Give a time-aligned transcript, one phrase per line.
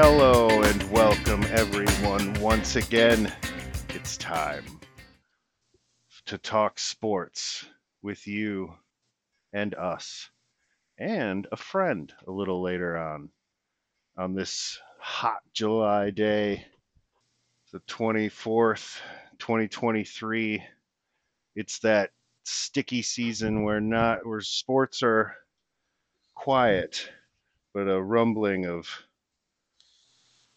[0.00, 2.32] Hello and welcome, everyone.
[2.34, 3.32] Once again,
[3.88, 4.64] it's time
[6.26, 7.66] to talk sports
[8.00, 8.72] with you
[9.52, 10.30] and us
[10.98, 13.30] and a friend a little later on
[14.16, 16.64] on this hot July day,
[17.72, 19.00] the 24th,
[19.40, 20.62] 2023.
[21.56, 22.12] It's that
[22.44, 25.34] sticky season where not where sports are
[26.36, 27.10] quiet,
[27.74, 28.88] but a rumbling of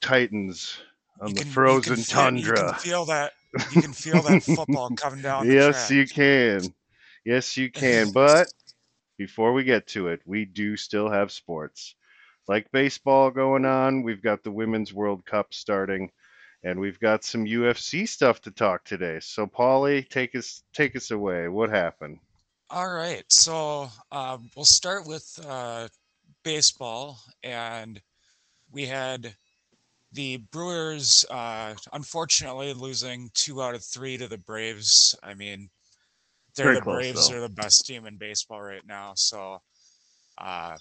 [0.02, 0.78] titans
[1.20, 2.72] on You the can- you frozen feel- You tundra.
[2.74, 3.34] can feel that.
[3.74, 5.46] You can feel that football coming down.
[5.52, 5.92] yes, track.
[5.92, 6.74] you can.
[7.26, 8.12] Yes, you can.
[8.12, 8.52] But
[9.18, 11.96] before we get to it, we do still have sports.
[12.48, 16.12] Like baseball going on, we've got the Women's World Cup starting,
[16.64, 19.20] and we've got some UFC stuff to talk today.
[19.22, 21.48] So, Paulie, take us take us away.
[21.50, 22.20] What happened?
[22.70, 25.90] All right, so uh, we'll start with uh,
[26.44, 28.02] baseball, and
[28.72, 29.36] we had
[30.14, 35.16] the Brewers, uh, unfortunately, losing two out of three to the Braves.
[35.24, 35.70] I mean,
[36.56, 37.38] they're Very the close, Braves though.
[37.38, 39.14] are the best team in baseball right now.
[39.16, 39.62] So,
[40.38, 40.78] uh,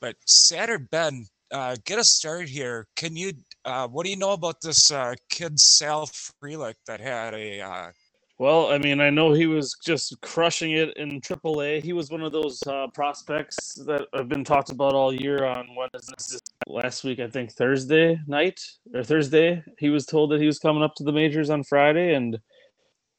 [0.00, 2.86] but Saturday, Ben, uh, get us started here.
[2.96, 3.32] Can you?
[3.64, 7.90] Uh, what do you know about this uh, kid Sal Frelick that had a uh,
[8.38, 11.82] Well, I mean, I know he was just crushing it in AAA.
[11.82, 15.44] He was one of those uh, prospects that have been talked about all year.
[15.44, 16.40] On what is this?
[16.66, 18.60] Last week, I think Thursday night
[18.92, 22.14] or Thursday, he was told that he was coming up to the majors on Friday,
[22.14, 22.36] and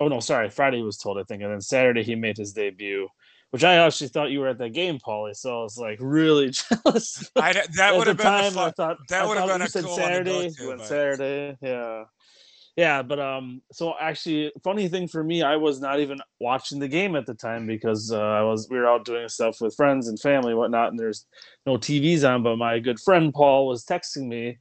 [0.01, 2.51] oh no, sorry, Friday he was told, I think, and then Saturday he made his
[2.51, 3.07] debut.
[3.51, 5.33] Which I actually thought you were at that game, Paulie.
[5.35, 6.49] So I was like really
[6.83, 7.31] jealous.
[7.37, 8.73] I, that would have been time, I fun.
[8.73, 10.49] thought that I would've thought been a said cool one to go Saturday.
[10.57, 12.03] to, went but- Saturday, yeah,
[12.75, 13.01] yeah.
[13.01, 17.15] But um, so actually, funny thing for me, I was not even watching the game
[17.15, 20.19] at the time because uh, I was we were out doing stuff with friends and
[20.19, 21.25] family and whatnot, and there's
[21.65, 22.43] no TVs on.
[22.43, 24.57] But my good friend Paul was texting me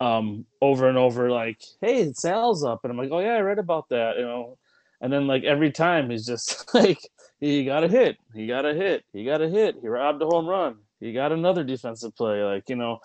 [0.00, 3.58] um over and over like, "Hey, Sal's up," and I'm like, "Oh yeah, I read
[3.58, 4.58] about that," you know.
[5.00, 6.98] And then like every time he's just like,
[7.40, 10.26] he got a hit, he got a hit, he got a hit, he robbed a
[10.26, 12.98] home run, he got another defensive play, like you know,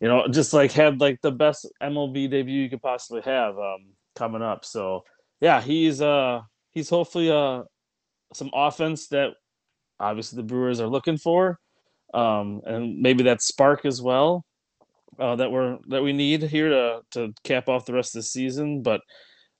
[0.00, 3.92] you know, just like had like the best MLB debut you could possibly have um
[4.14, 4.64] coming up.
[4.64, 5.04] So
[5.40, 6.40] yeah, he's uh
[6.72, 7.62] he's hopefully uh
[8.34, 9.30] some offense that
[10.00, 11.58] obviously the Brewers are looking for,
[12.14, 14.44] um, and maybe that spark as well
[15.18, 18.26] uh, that we're that we need here to to cap off the rest of the
[18.26, 18.82] season.
[18.82, 19.00] But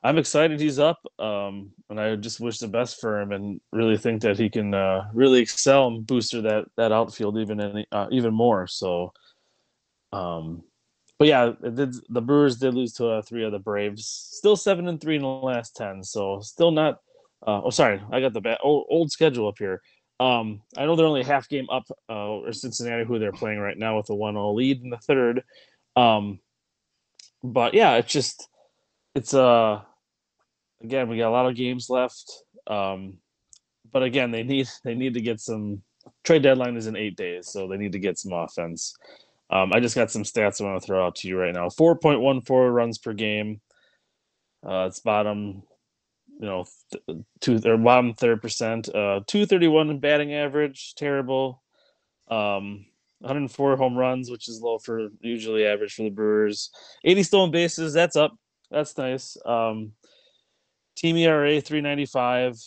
[0.03, 3.97] I'm excited he's up, um, and I just wish the best for him, and really
[3.97, 8.07] think that he can uh, really excel and booster that that outfield even any, uh,
[8.11, 8.67] even more.
[8.67, 9.13] So,
[10.13, 10.63] um,
[11.19, 15.01] but yeah, the Brewers did lose to uh, three of the Braves, still seven and
[15.01, 17.01] three in the last ten, so still not.
[17.47, 19.81] Uh, oh, sorry, I got the bad old, old schedule up here.
[20.19, 23.77] Um, I know they're only half game up, uh, or Cincinnati, who they're playing right
[23.77, 25.43] now with a 1-0 lead in the third.
[25.95, 26.41] Um,
[27.43, 28.49] but yeah, it's just
[29.15, 29.81] it's uh
[30.83, 32.43] again we got a lot of games left.
[32.67, 33.19] Um,
[33.93, 35.83] but again, they need they need to get some
[36.25, 38.95] trade deadline is in eight days, so they need to get some offense.
[39.51, 41.69] Um, I just got some stats I want to throw out to you right now.
[41.71, 43.61] Four point one four runs per game.
[44.67, 45.63] Uh, it's bottom,
[46.41, 48.89] you know, th- two or bottom third percent.
[48.95, 51.63] Uh, two thirty one batting average, terrible.
[52.29, 52.87] Um,
[53.21, 56.71] 104 home runs, which is low for usually average for the Brewers.
[57.05, 58.37] 80 stolen bases, that's up.
[58.71, 59.37] That's nice.
[59.47, 59.93] Um,
[60.97, 62.59] team ERA 395,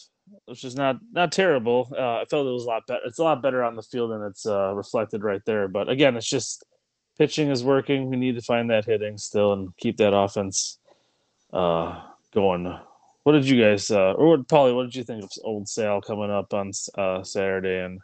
[0.46, 1.90] which is not not terrible.
[1.96, 3.02] Uh, I felt it was a lot better.
[3.06, 5.68] It's a lot better on the field than it's uh, reflected right there.
[5.68, 6.64] But again, it's just
[7.20, 8.10] pitching is working.
[8.10, 10.80] We need to find that hitting still and keep that offense
[11.54, 12.02] uh,
[12.34, 12.74] going.
[13.24, 14.74] What did you guys, uh, or what, Paulie?
[14.74, 18.00] What did you think of old Sal coming up on uh, Saturday and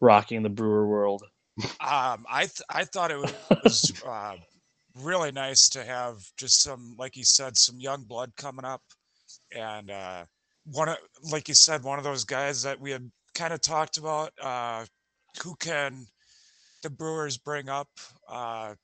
[0.00, 1.24] rocking the Brewer world?
[1.80, 3.18] Um, I th- I thought it
[3.64, 4.34] was uh,
[4.94, 8.82] really nice to have just some, like you said, some young blood coming up,
[9.56, 10.24] and uh,
[10.66, 10.98] one of,
[11.32, 14.84] like you said, one of those guys that we had kind of talked about, uh,
[15.42, 16.06] who can
[16.86, 17.88] the Brewers bring up
[18.28, 18.74] uh,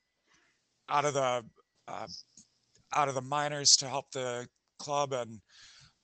[0.89, 1.45] out of the
[1.87, 2.07] uh,
[2.95, 4.47] out of the minors to help the
[4.81, 5.41] club, and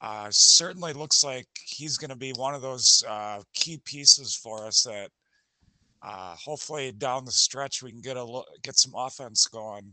[0.01, 4.65] uh, certainly looks like he's going to be one of those uh, key pieces for
[4.65, 5.11] us that
[6.03, 9.93] uh, hopefully down the stretch we can get a lo- get some offense going.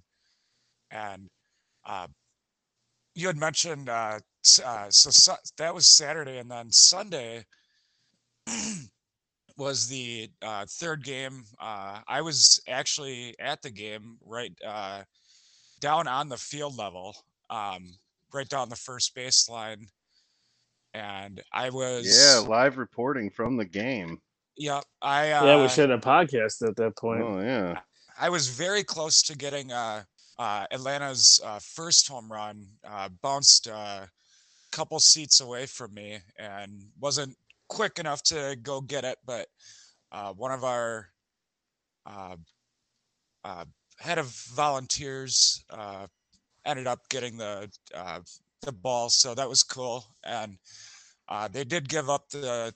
[0.92, 1.28] And
[1.88, 2.06] uh,
[3.16, 3.90] you had mentioned
[4.44, 7.46] so, so that was Saturday, and then Sunday
[9.58, 11.44] was the uh, third game.
[11.60, 15.04] Uh, I was actually at the game right uh,
[15.80, 17.16] down on the field level,
[17.50, 17.94] um,
[18.34, 19.88] right down the first baseline,
[20.94, 24.22] and I was Yeah, live reporting from the game.
[24.58, 27.22] yeah I uh, yeah, we should have a podcast at that point.
[27.24, 27.80] Oh yeah.
[28.20, 30.04] I was very close to getting uh
[30.38, 34.10] uh, Atlanta's uh, first home run uh, bounced a
[34.72, 39.48] couple seats away from me and wasn't quick enough to go get it, but
[40.12, 41.10] uh, one of our
[42.06, 42.36] uh,
[43.44, 43.66] uh,
[44.00, 46.08] head of volunteers uh,
[46.66, 48.20] ended up getting the uh,
[48.62, 50.06] the ball, so that was cool.
[50.24, 50.58] And
[51.30, 52.74] uh, they did give up the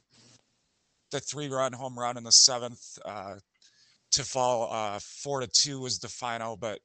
[1.11, 3.35] the three run home run in the seventh uh,
[4.11, 6.79] to fall uh, four to two was the final, but.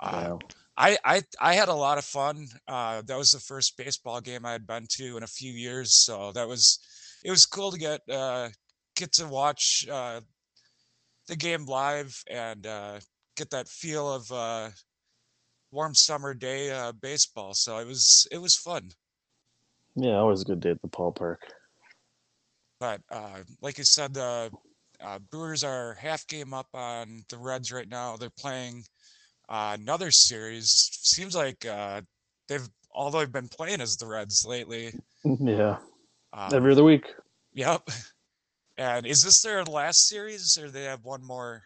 [0.00, 0.38] Uh, Wow.
[0.74, 2.48] I, I I had a lot of fun.
[2.66, 5.92] Uh, that was the first baseball game I had been to in a few years,
[5.92, 6.78] so that was
[7.24, 8.48] it was cool to get uh,
[8.96, 10.20] get to watch uh,
[11.28, 13.00] the game live and uh,
[13.36, 14.70] get that feel of uh,
[15.70, 17.54] warm summer day uh, baseball.
[17.54, 18.90] So it was it was fun.
[19.94, 21.36] Yeah, always a good day at the ballpark.
[22.80, 24.50] But uh, like you said, the
[25.00, 28.16] uh, Brewers are half game up on the Reds right now.
[28.16, 28.84] They're playing
[29.48, 30.90] uh, another series.
[31.02, 32.00] Seems like uh,
[32.48, 34.92] they've all they've been playing is the Reds lately.
[35.38, 35.76] Yeah,
[36.32, 37.06] Um, every other week.
[37.54, 37.88] Yep.
[38.78, 41.62] And is this their last series, or they have one more?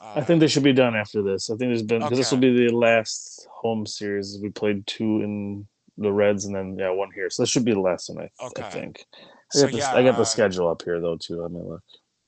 [0.00, 1.48] Uh, I think they should be done after this.
[1.48, 4.40] I think there's been 'cause this will be the last home series.
[4.42, 7.30] We played two in the Reds and then yeah one here.
[7.30, 8.18] So this should be the last one.
[8.18, 8.68] I, I Okay.
[8.68, 9.06] think.
[9.14, 11.40] I So got, the, yeah, I got the uh, schedule up here though too.
[11.40, 11.84] Let me look.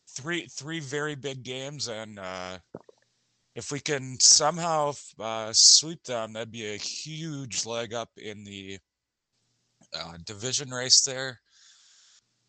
[0.09, 2.59] three three very big games, and uh,
[3.57, 8.79] if we can somehow uh, sweep them, that'd be a huge leg up in the
[9.93, 11.41] uh, division race there.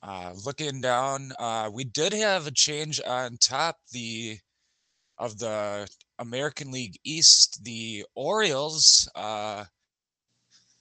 [0.03, 4.37] Uh, looking down, uh, we did have a change on top the
[5.17, 5.87] of the
[6.19, 7.63] American League East.
[7.63, 9.65] The Orioles, uh,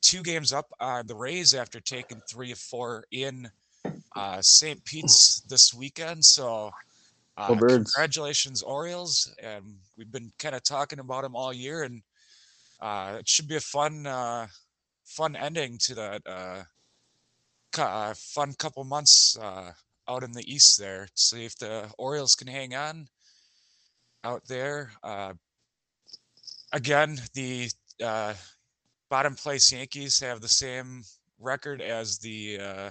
[0.02, 3.48] two games up on the Rays after taking three of four in
[4.14, 4.84] uh, St.
[4.84, 6.22] Pete's this weekend.
[6.22, 6.70] So,
[7.38, 9.34] uh, congratulations, Orioles!
[9.42, 9.64] And
[9.96, 12.02] we've been kind of talking about them all year, and
[12.80, 14.46] uh, it should be a fun, uh,
[15.04, 16.66] fun ending to that
[17.78, 19.72] uh, fun couple months uh,
[20.08, 21.08] out in the East there.
[21.14, 23.08] See if the Orioles can hang on
[24.24, 24.92] out there.
[25.02, 25.34] Uh,
[26.72, 27.70] again, the
[28.02, 28.34] uh,
[29.10, 31.02] bottom place Yankees have the same
[31.38, 32.90] record as the uh,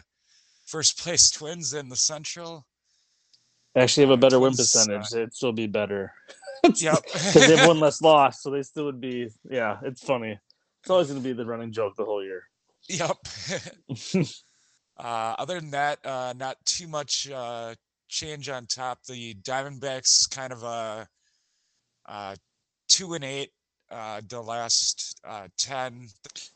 [0.65, 2.65] first place Twins in the Central.
[3.77, 5.11] Actually, have a better win percentage.
[5.11, 6.13] It'd still be better
[6.75, 7.03] Yep.
[7.13, 9.29] because they have one less loss, so they still would be.
[9.49, 10.39] Yeah, it's funny.
[10.81, 12.43] It's always going to be the running joke the whole year.
[12.87, 13.17] Yep.
[14.97, 17.75] Uh, other than that, uh, not too much uh,
[18.07, 18.99] change on top.
[19.07, 21.07] The Diamondbacks kind of a
[22.07, 22.35] uh,
[22.87, 23.51] two and eight.
[23.91, 26.07] Uh, the last uh, ten.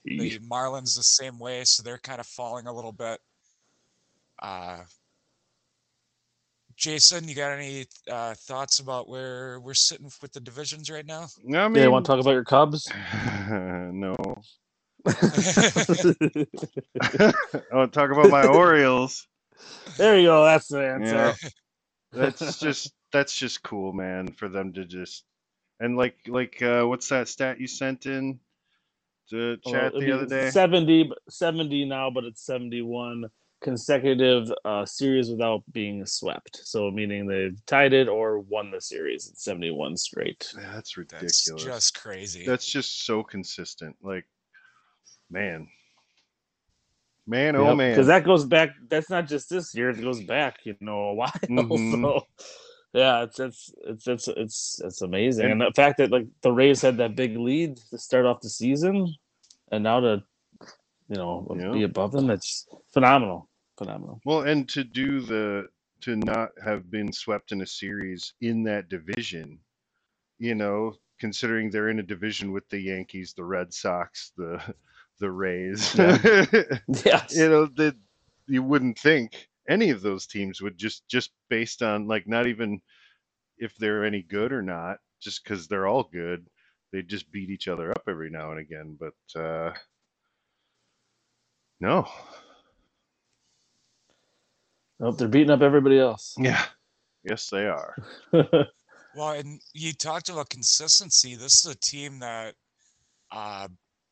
[0.06, 3.20] The Marlins the same way, so they're kind of falling a little bit.
[4.42, 4.80] Uh,
[6.76, 11.24] Jason, you got any uh, thoughts about where we're sitting with the divisions right now?
[11.24, 12.90] I Yeah, mean, you want to talk about your Cubs?
[13.52, 14.16] no.
[15.08, 15.16] I
[17.72, 19.28] want to talk about my Orioles.
[19.98, 20.44] there you go.
[20.46, 21.16] That's the answer.
[21.16, 21.50] Yeah.
[22.12, 25.24] That's just that's just cool, man, for them to just
[25.80, 28.40] and like like uh what's that stat you sent in
[29.30, 30.50] to chat it'd the other day?
[30.50, 33.30] 70, 70 now, but it's 71
[33.62, 36.62] consecutive uh, series without being swept.
[36.64, 39.28] So, meaning they've tied it or won the series.
[39.28, 40.52] It's 71 straight.
[40.56, 41.64] Yeah, That's That's ridiculous.
[41.64, 42.46] just crazy.
[42.46, 43.96] That's just so consistent.
[44.02, 44.26] Like,
[45.30, 45.68] man,
[47.28, 47.92] man, oh man.
[47.92, 51.14] Because that goes back, that's not just this year, it goes back, you know, a
[51.14, 51.32] while.
[51.50, 52.24] Mhm.
[52.92, 55.46] So, yeah, it's, it's, it's, it's, it's, it's amazing.
[55.46, 58.42] And- And, the fact that, like, the Rays had that big lead to start off
[58.42, 59.14] the season
[59.72, 60.24] and now to,
[61.08, 61.72] you know, Yeah.
[61.72, 63.48] be above them, it's phenomenal.
[63.78, 64.22] Phenomenal.
[64.26, 65.68] Well, and to do the
[66.02, 69.60] to not have been swept in a series in that division,
[70.40, 74.62] you know, considering they're in a division with the Yankees, the Red Sox, the
[75.20, 77.36] the Rays, Yes.
[77.36, 77.96] you know, that
[78.48, 82.82] you wouldn't think any of those teams would just just based on like not even
[83.58, 86.46] if they're any good or not, just because they're all good,
[86.92, 88.98] they just beat each other up every now and again.
[89.00, 89.74] But uh
[91.82, 92.08] no,
[95.00, 96.36] Nope, they're beating up everybody else.
[96.38, 96.66] yeah,
[97.24, 97.96] yes they are.
[99.16, 101.34] Well, and you talked about consistency.
[101.36, 102.54] This is a team that
[103.32, 103.68] uh,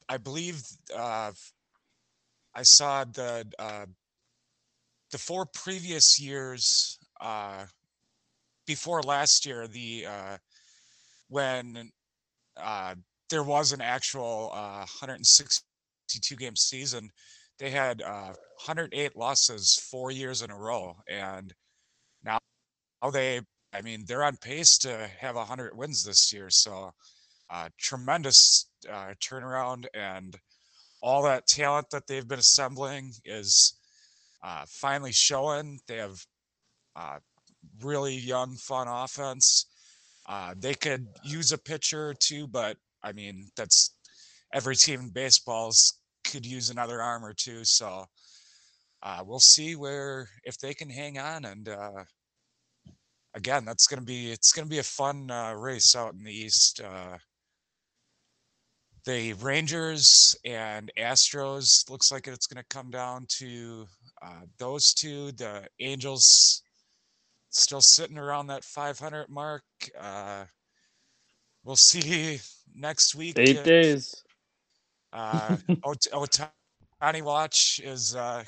[0.09, 0.61] I believe
[0.95, 1.31] uh,
[2.55, 3.85] I saw the uh,
[5.11, 7.65] the four previous years uh,
[8.65, 10.37] before last year, the uh,
[11.29, 11.91] when
[12.57, 12.95] uh,
[13.29, 17.09] there was an actual uh, 162 game season,
[17.59, 18.33] they had uh,
[18.65, 21.53] 108 losses four years in a row, and
[22.23, 22.39] now
[23.11, 23.41] they
[23.73, 26.49] I mean, they're on pace to have 100 wins this year.
[26.49, 26.91] So
[27.49, 30.37] uh, tremendous uh, turnaround, and
[31.01, 33.77] all that talent that they've been assembling is
[34.43, 35.79] uh, finally showing.
[35.87, 36.19] They have
[36.95, 37.19] uh,
[37.81, 39.65] really young, fun offense.
[40.27, 43.93] Uh, they could use a pitcher or two, but I mean, that's
[44.53, 47.63] every team in baseballs could use another arm or two.
[47.63, 48.05] So
[49.03, 51.45] uh, we'll see where if they can hang on.
[51.45, 52.03] And uh,
[53.33, 56.33] again, that's going to be it's to be a fun uh, race out in the
[56.33, 56.81] East.
[56.81, 57.17] Uh,
[59.07, 63.87] the Rangers and Astros looks like it's going to come down to
[64.21, 65.31] uh, those two.
[65.31, 66.61] The Angels
[67.49, 69.63] still sitting around that 500 mark.
[69.97, 70.43] Uh,
[71.63, 72.39] we'll see
[72.75, 73.39] next week.
[73.39, 74.23] Eight if, days.
[75.13, 78.43] Uh, Ot- Ohtani Watch is uh,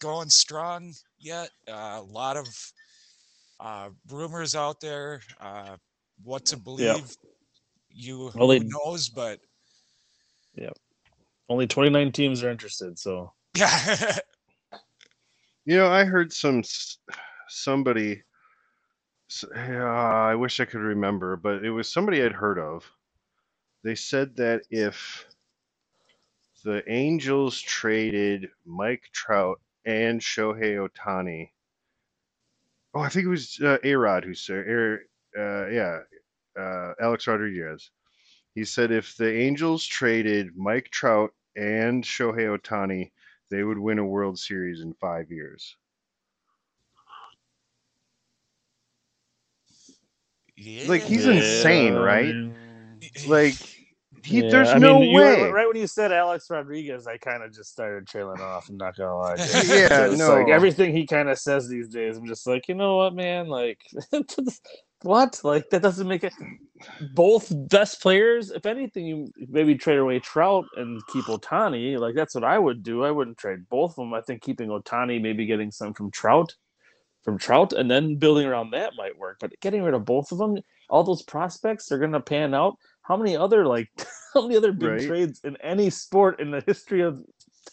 [0.00, 1.48] going strong yet.
[1.66, 2.46] Uh, a lot of
[3.58, 5.22] uh, rumors out there.
[5.40, 5.76] Uh,
[6.22, 7.16] what to believe,
[7.88, 9.40] you Well, they- knows, but
[11.48, 14.18] Only 29 teams are interested, so yeah,
[15.66, 16.62] You know, I heard some
[17.48, 18.22] somebody.
[19.30, 22.90] s- yeah, I wish I could remember, but it was somebody I'd heard of.
[23.82, 25.26] They said that if
[26.64, 31.50] the Angels traded Mike Trout and Shohei Ohtani,
[32.94, 35.06] oh, I think it was uh, A-Rod who said, er,
[35.38, 36.00] uh, yeah,
[36.58, 37.90] uh, Alex Rodriguez.
[38.54, 43.10] He said if the Angels traded Mike Trout and Shohei Ohtani,
[43.50, 45.76] they would win a World Series in five years.
[50.86, 52.34] Like, he's insane, right?
[53.26, 53.54] Like,
[54.22, 55.50] he, yeah, there's I no mean, you were- way.
[55.50, 58.68] right when you said Alex Rodriguez, I kind of just started trailing off.
[58.70, 59.34] I'm not gonna lie.
[59.66, 60.32] Yeah, It's no.
[60.32, 62.16] like everything he kind of says these days.
[62.16, 63.48] I'm just like, you know what, man?
[63.48, 63.80] Like,
[65.04, 65.40] what?
[65.44, 66.34] Like that doesn't make it.
[67.00, 68.50] Both best players.
[68.50, 71.98] If anything, you maybe trade away Trout and keep Ohtani.
[71.98, 73.04] Like that's what I would do.
[73.04, 74.14] I wouldn't trade both of them.
[74.14, 76.54] I think keeping Ohtani, maybe getting some from Trout,
[77.24, 79.38] from Trout, and then building around that might work.
[79.40, 80.58] But getting rid of both of them,
[80.90, 82.76] all those prospects are gonna pan out.
[83.02, 83.88] How many other like
[84.34, 85.00] how many other big Right.
[85.00, 87.22] trades in any sport in the history of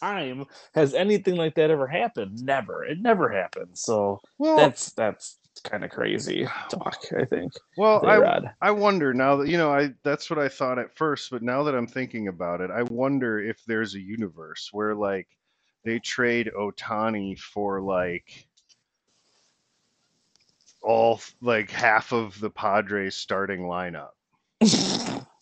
[0.02, 0.46] time
[0.76, 2.44] has anything like that ever happened?
[2.44, 2.86] Never.
[2.86, 3.78] It never happened.
[3.78, 6.98] So well, that's that's kind of crazy talk.
[7.18, 7.54] I think.
[7.78, 8.42] well, I.
[8.62, 11.64] I wonder now that you know I that's what I thought at first, but now
[11.64, 15.28] that I'm thinking about it, I wonder if there's a universe where like
[15.84, 18.48] they trade Ohtani for like
[20.82, 24.12] all like half of the Padres starting lineup.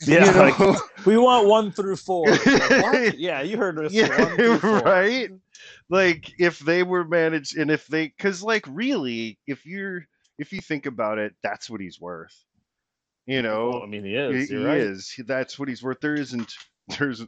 [0.06, 0.40] Yeah, You know?
[0.40, 2.28] like, we want one through four.
[2.30, 3.20] Like, what?
[3.20, 3.92] Yeah, you heard us.
[3.92, 4.80] yeah, one four.
[4.82, 5.30] right.
[5.90, 10.06] Like if they were managed, and if they, because like really, if you're
[10.38, 12.34] if you think about it, that's what he's worth.
[13.26, 14.50] You know, Oh, I mean, he He, is.
[14.50, 14.80] he You're right.
[14.80, 15.14] is.
[15.28, 16.00] That's what he's worth.
[16.02, 16.54] There isn't.
[16.98, 17.24] There's.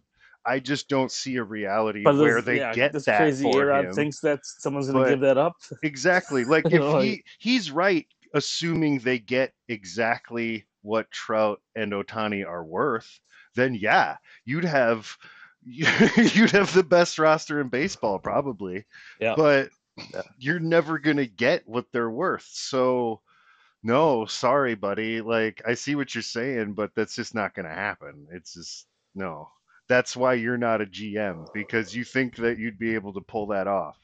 [0.46, 3.62] I just don't see a reality But where they yeah, get this that crazy for
[3.64, 3.94] A-Rod him.
[3.94, 5.54] thinks that someone's going to give that up.
[5.84, 6.46] Exactly.
[6.46, 12.64] Like if know, he he's right, assuming they get exactly what Trout and Ohtani are
[12.64, 13.20] worth,
[13.56, 15.18] then yeah, you'd have
[15.64, 18.86] you'd have the best roster in baseball probably.
[19.20, 19.36] Yeah.
[19.36, 19.70] But
[20.14, 20.22] Yeah.
[20.40, 22.48] you're never gonna get what they're worth.
[22.52, 23.22] So
[23.84, 25.22] no, sorry, buddy.
[25.22, 28.28] Like I see what you're saying, but that's just not gonna happen.
[28.32, 29.50] It's just no.
[29.88, 33.48] That's why you're not a GM because you think that you'd be able to pull
[33.48, 33.98] that off.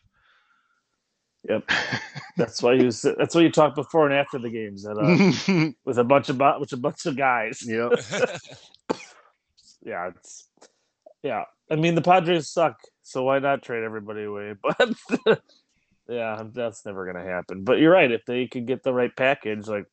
[1.48, 1.70] Yep.
[2.38, 2.92] That's why you.
[2.92, 6.40] That's why you talked before and after the games that, uh, with a bunch of
[6.60, 7.64] with a bunch of guys.
[7.66, 7.92] yep.
[9.84, 10.50] yeah, it's
[11.24, 11.44] yeah.
[11.72, 14.54] I mean, the Padres suck, so why not trade everybody away?
[14.62, 15.42] But
[16.08, 17.64] yeah, that's never gonna happen.
[17.64, 18.12] But you're right.
[18.12, 19.86] If they could get the right package, like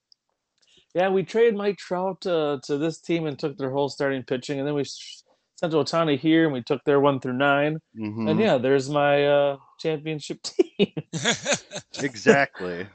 [0.94, 4.58] yeah, we traded Mike Trout uh, to this team and took their whole starting pitching,
[4.58, 8.28] and then we sent Ohtani here and we took their one through 9 Mhm.
[8.30, 10.63] and yeah, there's my uh, championship team
[12.02, 12.86] Exactly.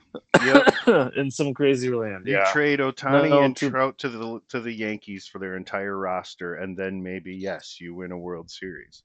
[0.43, 0.73] Yep.
[1.15, 2.27] in some crazy land.
[2.27, 5.55] You Yeah, trade Ohtani No, and too- Trout to the to the Yankees for their
[5.55, 9.03] entire roster, and then maybe yes, you win a World Series.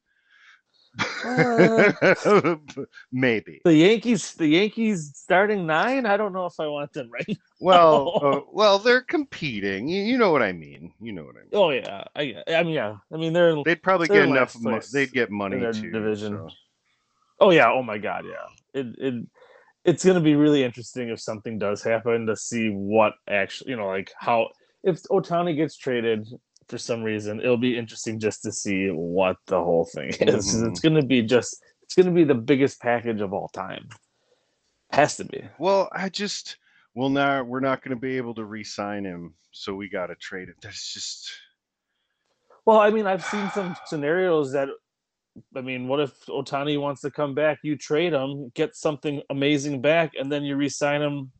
[1.24, 1.92] Uh.
[3.12, 3.60] maybe.
[3.64, 6.06] the Yankees, the Yankees starting nine.
[6.06, 9.88] I don't know if I want them right Well, uh, well, they're competing.
[9.88, 10.92] You, you know what I mean.
[11.00, 11.50] You know what I mean.
[11.52, 12.96] Oh yeah, I, I mean yeah.
[13.12, 14.56] I mean they're They'd probably they're get enough.
[14.60, 15.90] Mo- they'd get money their too.
[15.90, 16.34] division.
[16.34, 16.48] so.
[17.40, 18.46] oh yeah, oh my god, yeah.
[18.74, 19.26] It it
[19.84, 23.88] it's gonna be really interesting if something does happen to see what actually you know
[23.88, 24.48] like how
[24.82, 26.26] if Ohtani gets traded
[26.68, 30.54] for some reason, it'll be interesting just to see what the whole thing is.
[30.54, 30.70] Mhm.
[30.70, 33.88] It's gonna be just it's gonna be the biggest package of all time.
[34.90, 35.42] Has to be.
[35.58, 36.56] Well, I just
[36.94, 40.14] well now we're not going to be able to re-sign him, so we got to
[40.14, 40.54] trade it.
[40.62, 41.30] That's just
[42.64, 44.68] Well, I mean, I've seen some scenarios that,
[45.56, 47.58] I mean, what if Ohtani wants to come back?
[47.62, 51.32] You trade him, get something amazing back, and then you re-sign him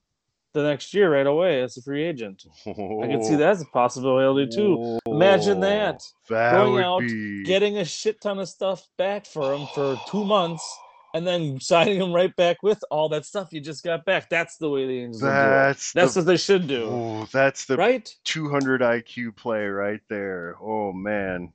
[0.53, 2.45] the next year right away as a free agent.
[2.67, 4.99] I can see that as a possibility too.
[5.07, 6.03] Imagine that.
[6.29, 10.01] That Going would out, be Getting a shit ton of stuff back for him for
[10.09, 10.65] two months,
[11.13, 14.31] and then signing him right back with all that stuff you just got back.
[14.31, 15.41] That's the way the Angels will do it.
[15.41, 18.13] that's That's the, what they should do, oh, that's the right?
[18.25, 20.57] 200 IQ play right there.
[20.61, 21.53] Oh man.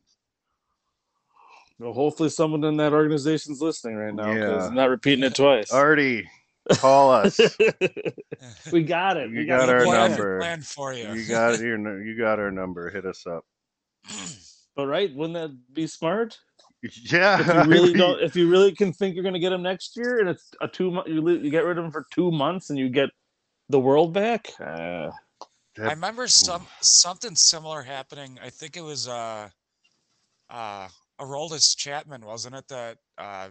[1.80, 4.68] Well, hopefully, someone in that organization's listening right now because Yeah.
[4.68, 5.72] I'm not repeating it twice.
[5.72, 6.30] Arte,
[6.74, 7.40] call us.
[8.72, 9.30] we got it.
[9.30, 9.76] You we got it.
[9.76, 10.40] our plan, number.
[10.40, 11.14] plan for you.
[11.14, 12.90] you got your you got our number.
[12.90, 13.46] Hit us up.
[14.76, 16.38] But right, wouldn't that be smart?
[17.12, 17.42] Yeah.
[17.42, 19.62] If you really mean, don't, if you really can think you're going to get him
[19.62, 22.32] next year, and it's a two month, you, you get rid of him for two
[22.32, 23.10] months, and you get
[23.68, 24.48] the world back.
[24.58, 25.10] Uh,
[25.78, 28.40] I remember some something similar happening.
[28.42, 29.50] I think it was uh
[30.50, 30.88] uh
[31.20, 33.50] Aroldis Chapman, wasn't it, that uh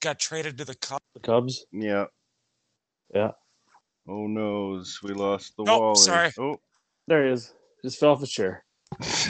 [0.00, 1.04] got traded to the Cubs.
[1.14, 1.66] the Cubs.
[1.72, 2.06] Yeah.
[3.14, 3.32] Yeah.
[4.08, 5.96] Oh noes, we lost the Nope, Wally.
[5.96, 6.32] sorry.
[6.38, 6.56] Oh.
[7.06, 7.52] There he is.
[7.84, 8.64] Just fell off a chair.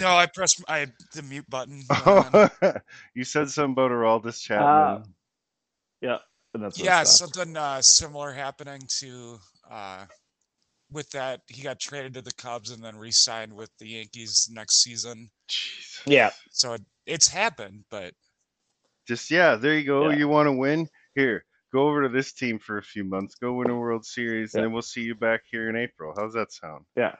[0.01, 1.83] No, I pressed I the mute button.
[3.15, 5.15] you said something about Aroldis Uh, Chapman.
[6.55, 10.05] And that's yeah, something uh, similar happening to uh,
[10.93, 11.41] with that.
[11.49, 15.29] He got traded to the Cubs and then re-signed with the Yankees next season.
[15.51, 16.03] Jeez.
[16.07, 16.31] Yeah.
[16.53, 18.15] So it, it's happened, but
[19.07, 20.11] Just yeah, there you go.
[20.11, 20.17] Yeah.
[20.17, 20.89] You want to win?
[21.15, 23.35] Here, go over to this team for a few months.
[23.35, 24.59] Go win a World Series, Yeah.
[24.61, 26.15] and then we'll see you back here in April.
[26.17, 26.85] How's that sound?
[26.97, 27.15] Yeah.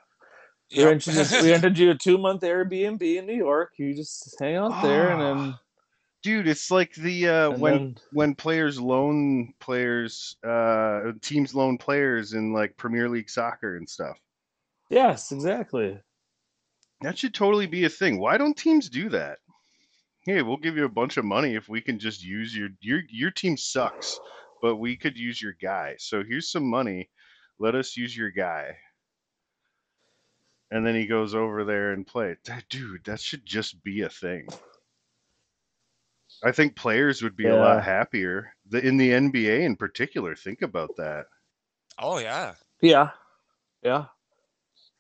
[0.73, 0.89] We Yep.
[0.89, 3.73] rented, you- we rented you a two month Airbnb in New York.
[3.79, 5.55] You just hang out there and then,
[6.23, 12.33] Dude, it's like the uh, when then when players loan players, uh, teams loan players
[12.33, 14.17] in like Premier League soccer and stuff.
[14.89, 16.01] yes, exactly.
[17.03, 18.19] That should totally be a thing.
[18.19, 19.41] Why don't teams do that?
[20.27, 23.03] Hey, we'll give you a bunch of money if we can just use your your
[23.11, 24.19] your team sucks,
[24.63, 25.97] but we could use your guy.
[25.99, 27.11] So here's some money.
[27.59, 28.77] Let us use your guy.
[30.71, 32.37] And then he goes over there and play.
[32.47, 34.49] That- Dude, that should just be a thing.
[36.43, 38.55] I think players would be a lot happier.
[38.71, 41.27] The in the NBA in particular, think about that.
[41.99, 43.11] oh yeah, Yeah.
[43.83, 44.07] Yeah.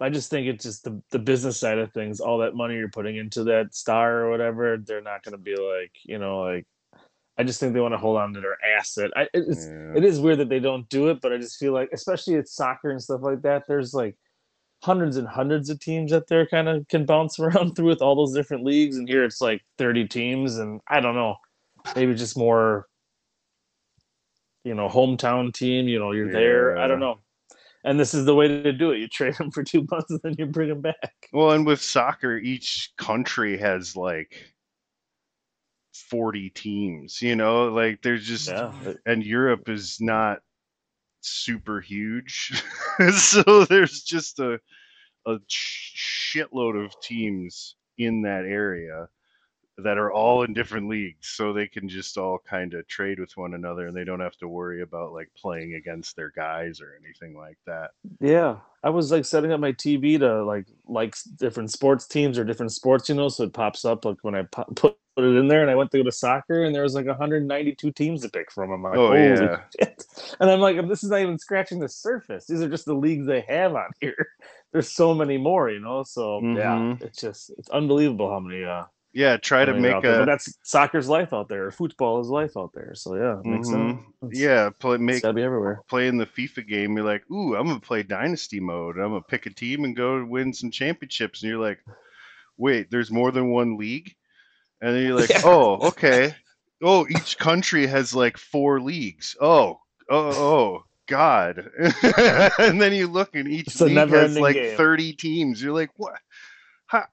[0.01, 2.89] I just think it's just the, the business side of things, all that money you're
[2.89, 6.67] putting into that star or whatever, they're not going to be like, you know, like,
[7.39, 9.11] I just think they want to hold on to their asset.
[9.17, 9.95] I, it's, Yeah.
[9.97, 12.49] it is weird that they don't do it, but I just feel like, especially at
[12.49, 14.17] soccer and stuff like that, there's like
[14.83, 18.15] hundreds and hundreds of teams that they're kind of can bounce around through with all
[18.15, 18.97] those different leagues.
[18.97, 21.37] And here it's like 30 teams, and I don't know,
[21.97, 22.87] maybe just more,
[24.65, 25.89] you know, hometown team.
[25.89, 26.77] You know, you're there.
[26.79, 27.19] I don't know.
[27.85, 28.99] And this is the way to do it.
[28.99, 31.29] You trade them for two months and then you bring them back.
[31.33, 34.55] Well, and with soccer, each country has like
[36.09, 38.73] 40 teams, you know, like there's just, Yeah.
[39.07, 40.41] and Europe is not
[41.21, 42.63] super huge.
[43.13, 44.59] so there's just a,
[45.27, 49.09] a shitload of teams in that area
[49.79, 51.29] that are all in different leagues.
[51.29, 54.37] So they can just all kind of trade with one another and they don't have
[54.39, 57.91] to worry about like playing against their guys or anything like that.
[58.21, 62.45] Yeah, I was like setting up my TV to like like different sports teams or
[62.45, 65.37] different sports, you know, so it pops up like when I po- put put it
[65.37, 68.23] in there, and I went to go to soccer, and there was like 192 teams
[68.23, 68.73] to pick from.
[68.73, 69.61] I'm like, Oh, yeah.
[69.81, 70.05] shit!
[70.41, 72.47] And I'm like, this is not even scratching the surface.
[72.47, 74.29] These are just the leagues they have on here.
[74.73, 76.03] There's so many more, you know.
[76.05, 77.01] So yeah, Mhm.
[77.01, 78.65] it's just it's unbelievable how many.
[78.65, 80.15] uh Yeah, try to make there.
[80.15, 81.71] a But that's soccer's life out there.
[81.71, 82.95] Football is life out there.
[82.95, 84.05] So yeah, makes Mhm.
[84.21, 84.39] sense.
[84.39, 85.83] Yeah, play, make gotta be everywhere.
[85.89, 88.97] playing the FIFA game, you're like, ooh, I'm gonna play Dynasty mode.
[88.97, 91.43] I'm gonna pick a team and go win some championships.
[91.43, 91.79] And you're like,
[92.59, 94.15] wait, there's more than one league?
[94.81, 95.43] And then you're like, Yeah.
[95.45, 96.35] oh, okay.
[96.83, 99.37] Oh, each country has like four leagues.
[99.41, 101.71] Oh, oh, oh, God.
[102.59, 104.77] and then you look and each It's league has like game.
[104.77, 105.63] 30 teams.
[105.63, 106.15] You're like, what?
[106.87, 107.09] Ha-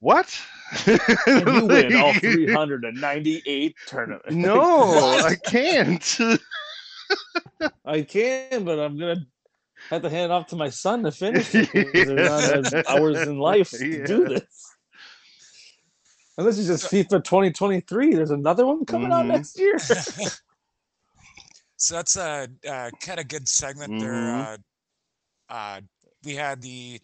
[0.00, 0.38] what?
[0.86, 4.30] And you win all 398 tournaments.
[4.30, 4.60] No,
[5.24, 6.18] I can't.
[7.84, 9.24] I can, but I'm gonna
[9.90, 11.70] have to hand it off to my son to finish it.
[11.72, 14.72] 'cause There's not hours in life to do this.
[16.38, 18.14] And this is just FIFA 2023.
[18.14, 19.28] There's another one coming out Mhm.
[19.28, 19.78] next year.
[21.76, 24.12] so that's a, uh kind of good segment there.
[24.12, 24.58] Mhm.
[25.48, 25.80] Uh, uh,
[26.24, 27.00] we had the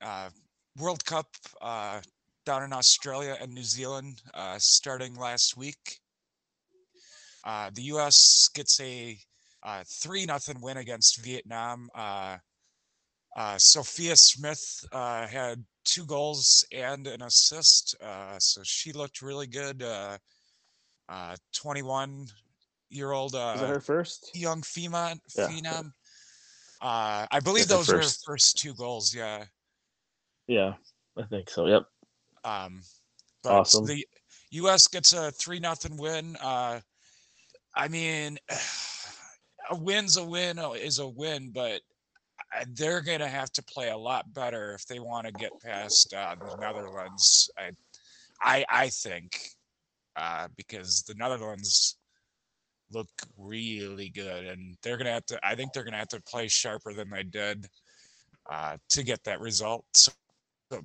[0.00, 0.30] uh,
[0.78, 1.26] World Cup
[1.60, 2.00] uh,
[2.46, 5.98] down in Australia and New Zealand uh, starting last week.
[7.44, 8.48] Uh, the U.S.
[8.54, 9.18] gets a
[9.62, 11.88] uh, three nothing win against Vietnam.
[11.94, 12.36] Uh,
[13.36, 17.94] uh, Sophia Smith uh, had two goals and an assist.
[18.02, 19.82] Uh, so she looked really good.
[19.82, 20.18] Uh,
[21.08, 22.26] uh, 21
[22.90, 24.30] year old uh, Was that her first?
[24.34, 25.18] young phenom.
[25.36, 25.48] Yeah.
[25.48, 25.92] phenom.
[26.80, 29.14] Uh, I believe her those were her first two goals.
[29.14, 29.44] Yeah.
[30.50, 30.72] Yeah,
[31.16, 31.66] I think so.
[31.66, 31.84] Yep.
[32.42, 32.82] Um,
[33.44, 33.86] but Awesome.
[33.86, 34.04] the
[34.50, 34.88] U.S.
[34.88, 36.36] gets a three nothing win.
[36.42, 36.80] Uh,
[37.76, 38.36] I mean,
[39.70, 41.82] a win's a win uh, is a win, but
[42.52, 46.12] uh, they're gonna have to play a lot better if they want to get past
[46.14, 47.48] uh, the Netherlands.
[47.56, 47.70] I,
[48.42, 49.38] I, I think,
[50.16, 51.96] uh, because the Netherlands
[52.90, 53.08] look
[53.38, 55.38] really good, and they're gonna have to.
[55.46, 57.68] I think they're gonna have to play sharper than they did
[58.50, 59.84] uh, to get that result.
[59.94, 60.10] So,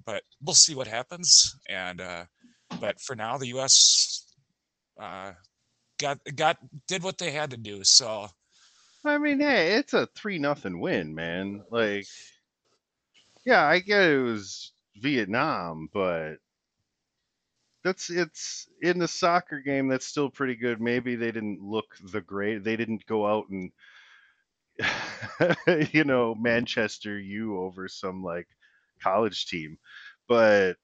[0.06, 1.56] but we'll see what happens.
[1.70, 2.26] And uh,
[2.80, 4.26] but for now, the U.S.
[5.00, 5.34] Uh,
[6.00, 7.84] got got did what they had to do.
[7.84, 8.28] So
[9.06, 11.64] I mean, hey, it's a three nothing win, man.
[11.70, 12.08] Like,
[13.46, 16.38] yeah, I get it was Vietnam, but
[17.84, 19.88] that's it's in the soccer game.
[19.88, 20.82] That's still pretty good.
[20.82, 22.64] Maybe they didn't look the great.
[22.64, 23.72] They didn't go out and
[25.94, 28.48] you know Manchester U over some like
[29.02, 29.78] college team,
[30.28, 30.78] but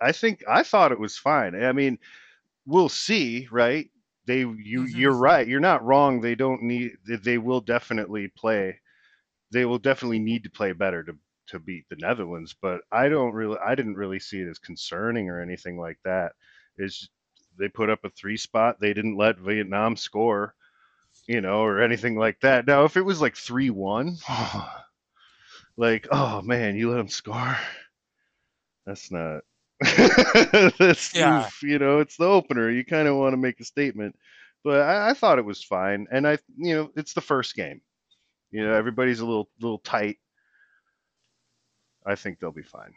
[0.00, 1.54] I think I thought it was fine.
[1.62, 1.98] I mean,
[2.66, 3.90] we'll see, right?
[4.26, 4.94] They you Mhm.
[4.94, 5.46] you're right.
[5.48, 6.20] You're not wrong.
[6.20, 6.92] They don't need.
[7.06, 8.80] they- They will definitely play.
[9.52, 11.16] They will definitely need to play better to
[11.48, 12.54] to beat the Netherlands.
[12.60, 13.58] But I don't really.
[13.58, 16.34] I didn't really see it as concerning or anything like that.
[16.78, 17.08] It's
[17.58, 18.80] they put up a three spot.
[18.80, 20.54] They didn't let Vietnam score,
[21.26, 22.66] you know, or anything like that.
[22.66, 24.16] Now, if it was like three one,
[25.76, 27.56] like oh man, you let them score.
[28.86, 29.42] That's not.
[30.78, 31.18] That's Yeah.
[31.18, 32.70] oof, you know, it's the opener.
[32.70, 34.16] You kind of want to make a statement,
[34.64, 37.80] but I, I thought it was fine, and I, you know, it's the first game.
[38.50, 40.18] You know, everybody's a little little tight.
[42.06, 42.94] I think they'll be fine.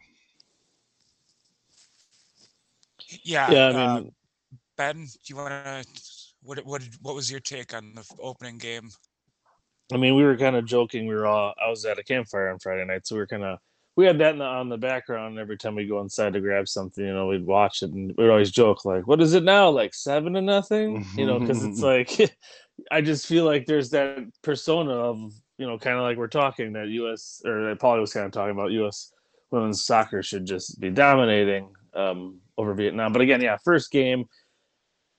[3.24, 4.02] yeah, Yeah, I uh,
[4.78, 5.86] Ben, do you want to?
[6.44, 8.92] What what what was your take on the opening game?
[9.94, 11.08] I mean, we were kind of joking.
[11.08, 11.54] We were all.
[11.64, 13.60] I was at a campfire on Friday night, so we were kind of.
[13.98, 16.68] We had that in the, on the background every time we go inside to grab
[16.68, 17.06] something.
[17.06, 19.70] You know, we'd watch it and we'd always joke like, "What is it now?
[19.70, 22.36] Like seven to nothing?" You know, because it's like,
[22.92, 26.74] I just feel like there's that persona of you know, kind of like we're talking
[26.74, 27.42] that U.S.
[27.46, 29.14] or that Paulie was kind of talking about U.S.
[29.52, 33.14] women's soccer should just be dominating um, over Vietnam.
[33.14, 34.26] But again, yeah, first game,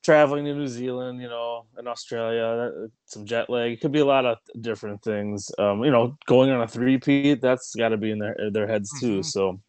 [0.07, 2.71] traveling to New Zealand, you know, and Australia,
[3.07, 3.73] some jet lag.
[3.73, 5.51] It could be a lot of different things.
[5.59, 8.89] Um, you know, going on a three-peat, that's got to be in their their heads
[9.01, 9.19] too.
[9.19, 9.25] Mhm.
[9.25, 9.61] So,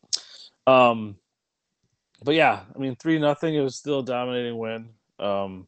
[0.68, 1.18] um,
[2.24, 3.56] but yeah, I mean, three nothing.
[3.56, 4.90] It was still a dominating win.
[5.20, 5.68] Um,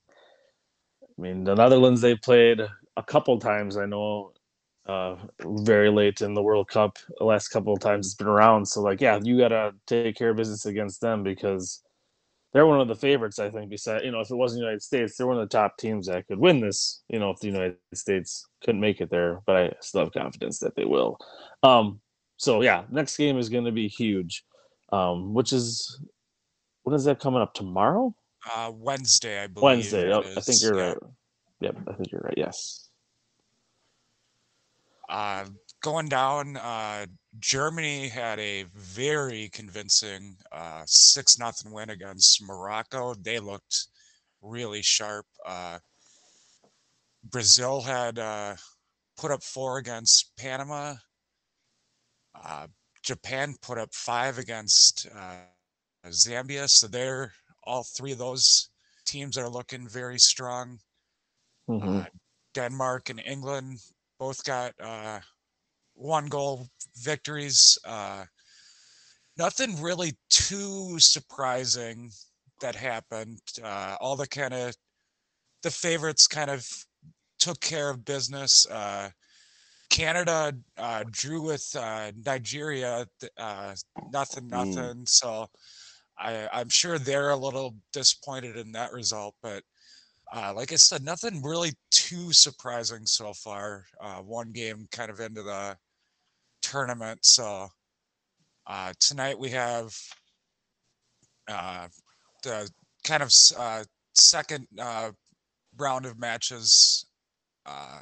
[1.04, 2.62] I mean, the Netherlands they played
[2.96, 3.76] a couple times.
[3.76, 4.34] I know,
[4.86, 6.98] uh, very late in the World Cup.
[7.18, 8.68] The last couple of times it's been around.
[8.68, 11.84] So like, yeah, you gotta take care of business against them because
[12.54, 13.40] they're one of the favorites.
[13.40, 13.70] I think.
[13.70, 16.08] Besides, you know, if it wasn't the United States, they're one of the top teams
[16.08, 17.04] that could win this.
[17.10, 20.60] You know, if the United States couldn't make it there, but I still have confidence
[20.60, 21.18] that they will.
[21.64, 22.02] Um,
[22.38, 24.44] so yeah, next game is going to be huge.
[24.92, 26.02] Um, which is
[26.84, 28.16] when is that coming up tomorrow?
[28.52, 29.64] Uh, Wednesday, I believe.
[29.64, 30.10] Wednesday.
[30.10, 30.88] Yep, I think you're yeah.
[30.88, 30.98] right.
[31.62, 32.34] Yep, I think you're right.
[32.38, 32.90] Yes.
[35.10, 35.46] Uh,
[35.82, 37.06] going down, uh,
[37.38, 43.14] Germany had a very convincing uh, six nothing win against Morocco.
[43.14, 43.88] They looked
[44.42, 45.26] really sharp.
[45.46, 45.80] Uh,
[47.24, 48.56] Brazil had uh,
[49.18, 50.96] put up four against Panama.
[52.34, 52.68] Uh,
[53.04, 55.36] Japan put up five against uh,
[56.08, 56.68] Zambia.
[56.68, 58.70] So they're all three of those
[59.06, 60.80] teams are looking very strong.
[61.70, 62.06] Mhm.
[62.06, 62.10] Uh,
[62.56, 63.80] Denmark and England
[64.18, 65.20] both got uh,
[66.00, 67.78] one goal victories.
[67.86, 68.24] Uh,
[69.38, 72.10] nothing really too surprising
[72.62, 73.40] that happened.
[73.64, 74.74] Uh, all the kind of
[75.62, 76.66] the favorites kind of
[77.38, 78.66] took care of business.
[78.68, 79.10] Uh,
[79.90, 83.06] Canada uh, drew with uh, Nigeria,
[83.38, 83.76] uh,
[84.12, 84.50] nothing, Mm.
[84.50, 85.06] nothing.
[85.06, 85.48] So
[86.18, 89.64] I, I'm sure they're a little disappointed in that result, but
[90.32, 93.86] uh, like I said, nothing really too surprising so far.
[94.00, 95.76] Uh, one game kind of into the
[96.70, 97.20] tournament.
[97.24, 97.68] So
[98.68, 99.96] uh, tonight we have
[101.50, 101.88] uh,
[102.44, 102.70] the
[103.04, 105.12] kind of uh, second uh,
[105.78, 107.06] round of matches
[107.66, 108.02] uh,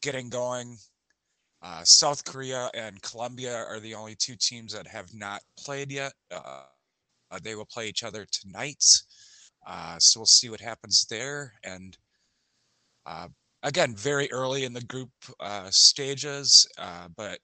[0.00, 0.78] getting going.
[1.62, 6.12] Uh, South Korea and Colombia are the only two teams that have not played yet.
[6.30, 6.62] Uh,
[7.30, 8.84] uh, they will play each other tonight.
[9.66, 11.52] Uh, so we'll see what happens there.
[11.64, 11.96] And
[13.06, 13.28] uh,
[13.62, 16.66] again, very early in the group uh, stages,
[17.16, 17.38] but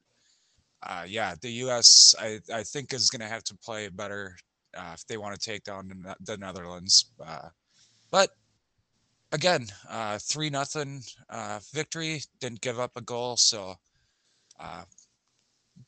[0.82, 2.14] uh, yeah, the U.S.
[2.18, 4.36] I I think is going to have to play better
[4.76, 7.12] uh, if they want to take down the, the Netherlands.
[7.24, 7.48] Uh,
[8.10, 8.30] but
[9.32, 12.22] again, uh, three nothing uh, victory.
[12.40, 13.74] Didn't give up a goal, so
[14.58, 14.84] uh,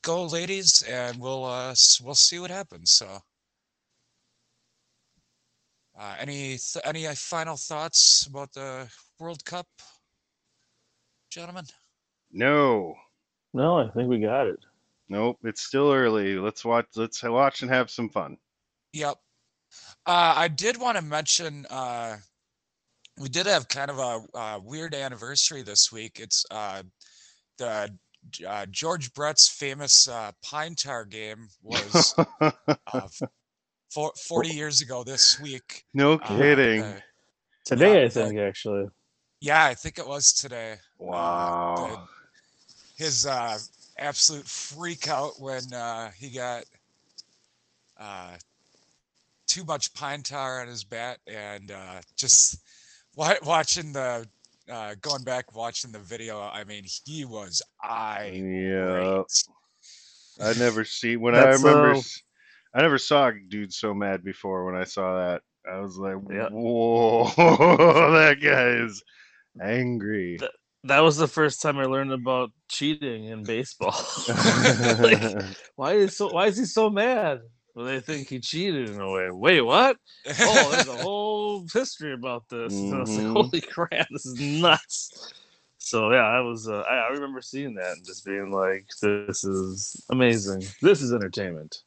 [0.01, 2.91] go ladies, and we'll uh, we'll see what happens.
[2.91, 3.19] So.
[5.95, 9.67] Uh, any th- any uh, final thoughts about the World Cup,
[11.29, 11.65] gentlemen?
[12.31, 12.95] No,
[13.53, 14.59] No, I think we got it.
[15.09, 15.37] Nope.
[15.43, 16.35] It's still early.
[16.35, 16.87] Let's watch.
[16.95, 18.37] Let's watch and have some fun.
[18.93, 19.15] Yep.
[20.05, 22.17] Uh, I did want to mention uh,
[23.19, 26.19] we did have kind of a, uh weird anniversary this week.
[26.19, 26.83] It's uh,
[27.57, 27.89] the
[28.47, 32.51] uh, George Brett's famous uh, Pine Tar game was uh,
[33.91, 35.83] for, 40 years ago this week.
[35.93, 36.81] no Uh, kidding.
[36.81, 37.01] the-
[37.65, 38.87] Today, Yeah, I think actually.
[39.39, 40.73] yeah, I think it was today.
[40.99, 42.07] Uh, wow.
[42.97, 43.57] his uh,
[43.97, 46.63] absolute freak out when uh, he got
[47.99, 48.35] uh,
[49.47, 52.57] too much pine tar on his bat and uh, just
[53.15, 54.27] watching the
[54.71, 56.41] uh, going back watching the video.
[56.41, 58.31] I mean, he was I.
[58.33, 59.23] Yeah.
[60.41, 61.91] I never see when I remember.
[61.91, 62.21] s-
[62.73, 64.65] I never saw a dude so mad before.
[64.65, 66.49] When I saw that, I was like, Yeah.
[66.49, 67.25] "Whoa,
[68.13, 69.03] that guy is
[69.61, 70.51] angry." Th-
[70.85, 73.95] That was the first time I learned about cheating in baseball.
[74.99, 75.21] like,
[75.75, 76.31] why is so?
[76.31, 77.39] Why is he so mad?
[77.73, 79.29] Well, they think he cheated in a way.
[79.31, 79.97] Wait, what?
[80.39, 82.81] Oh, there's a whole history about this.
[82.81, 83.33] And I was like, Mhm.
[83.33, 85.33] holy crap, this is nuts.
[85.79, 86.67] So yeah, I was.
[86.67, 90.61] Uh, I, I remember seeing that and just being like, "This is amazing.
[90.81, 91.81] This is entertainment.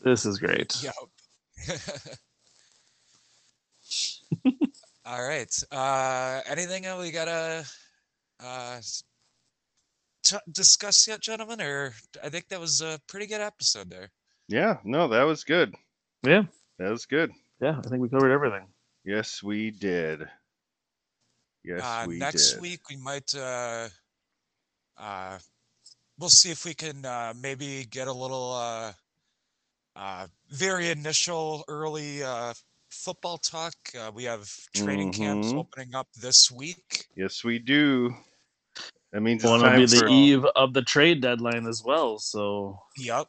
[0.00, 0.94] This is great." Yep.
[5.08, 5.50] All right.
[5.72, 7.64] Uh, anything that we gotta
[8.44, 9.02] uh, s-
[10.22, 11.62] t- discuss yet, gentlemen?
[11.62, 14.10] Or I think that was a pretty good episode there.
[14.48, 15.74] Yeah, no, that was good.
[16.22, 16.42] Yeah,
[16.78, 17.32] That was good.
[17.60, 17.78] yeah.
[17.82, 18.66] I think we covered everything.
[19.04, 20.28] Yes, we did.
[21.64, 22.60] Yes, uh, we next did.
[22.60, 23.34] week we might.
[23.34, 23.88] Uh,
[24.98, 25.38] uh,
[26.18, 28.92] we'll see if we can uh, maybe get a little uh,
[29.96, 32.52] uh, very initial, early uh,
[32.90, 33.74] football talk.
[33.98, 35.56] Uh, we have training camps Mhm.
[35.56, 37.08] opening up this week.
[37.16, 38.14] Yes, we do.
[39.12, 40.06] That means it's Well, it'll time be the for.
[40.06, 43.28] eve of the trade deadline as well, so Yep.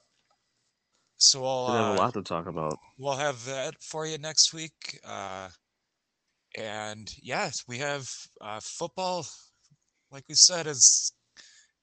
[1.17, 2.80] So we'll we have a uh, lot to talk about.
[2.98, 5.00] we'll have that for you next week.
[5.04, 5.50] Uh,
[6.58, 8.10] and yes, we have
[8.41, 9.26] uh, football,
[10.12, 11.13] like we said, is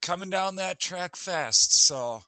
[0.01, 1.85] coming down that track fast.
[1.85, 2.23] So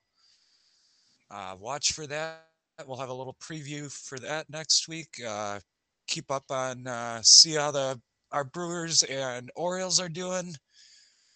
[1.31, 2.48] uh, watch for that.
[2.85, 5.19] We'll have a little preview for that next week.
[5.25, 5.59] Uh,
[6.07, 7.99] keep up on uh, see how the
[8.31, 10.55] our Brewers and Orioles are doing.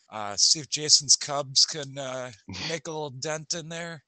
[0.10, 2.32] Uh, see if Jason's Cubs can uh,
[2.70, 4.04] make a little dent in there.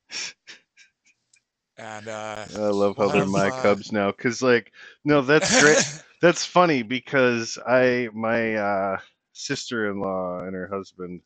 [1.78, 4.12] And uh, I love how they're have, my uh, Cubs now.
[4.12, 4.71] Cause like,
[5.04, 5.84] no, that's great.
[6.21, 8.98] that's funny because I my uh,
[9.34, 11.21] sister-in-law and her husband,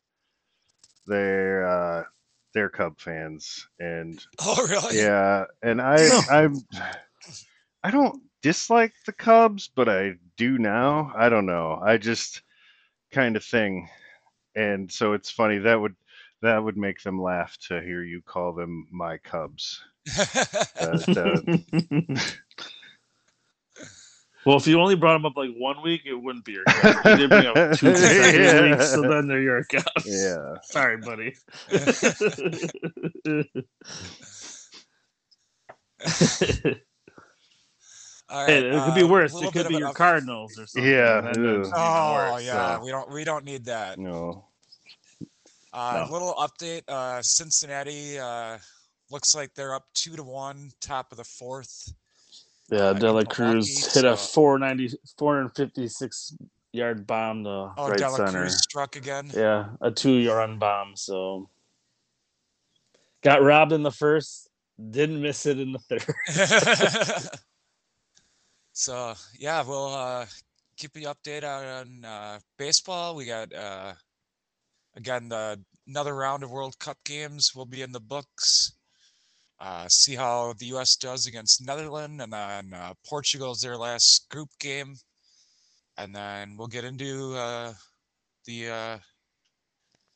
[1.06, 2.04] they're uh,
[2.52, 4.98] they're Cub fans, and oh, really?
[4.98, 6.56] yeah, and I I'm
[7.82, 11.12] I don't dislike the Cubs, but I do now.
[11.16, 11.80] I don't know.
[11.82, 12.42] I just
[13.12, 13.88] kind of thing,
[14.54, 15.94] and so it's funny that would
[16.42, 19.82] that would make them laugh to hear you call them my Cubs.
[20.80, 22.20] That, uh,
[24.46, 26.98] well, if you only brought them up like one week, it wouldn't be your Cubs.
[27.04, 28.70] You did bring up two consecutive Yeah.
[28.70, 30.04] weeks, so then they're your Cubs.
[30.06, 30.54] yeah.
[30.62, 31.34] Sorry, buddy.
[38.28, 39.32] All hey, it could be uh, worse.
[39.34, 40.88] little It could be your up- Cardinals or something.
[40.88, 41.72] Yeah, and then it'd ew.
[41.74, 42.84] Oh worse, yeah, so.
[42.84, 43.98] we don't we don't need that.
[43.98, 44.44] No.
[45.72, 46.12] Uh, No.
[46.12, 48.58] Little update: uh, Cincinnati uh,
[49.10, 51.92] looks like they're up two to one, top of the fourth.
[52.70, 56.36] Yeah, De La Cruz hit a so- 490, 456
[56.72, 58.40] yard bomb to Oh, right De La center.
[58.42, 59.30] Cruz struck again.
[59.34, 60.94] Yeah, a two yard bomb.
[60.96, 61.48] So
[63.22, 64.48] got robbed in the first,
[64.90, 66.04] didn't miss it in the third.
[68.72, 70.26] so yeah, we'll uh,
[70.76, 73.16] keep you updated on uh, baseball.
[73.16, 73.94] We got uh,
[74.96, 78.72] again the another round of World Cup games will be in the books.
[79.60, 80.96] Uh, see how the U.S.
[80.96, 84.94] does against Netherlands, and then uh, Portugal's their last group game,
[85.98, 87.72] and then we'll get into uh,
[88.46, 88.98] the uh,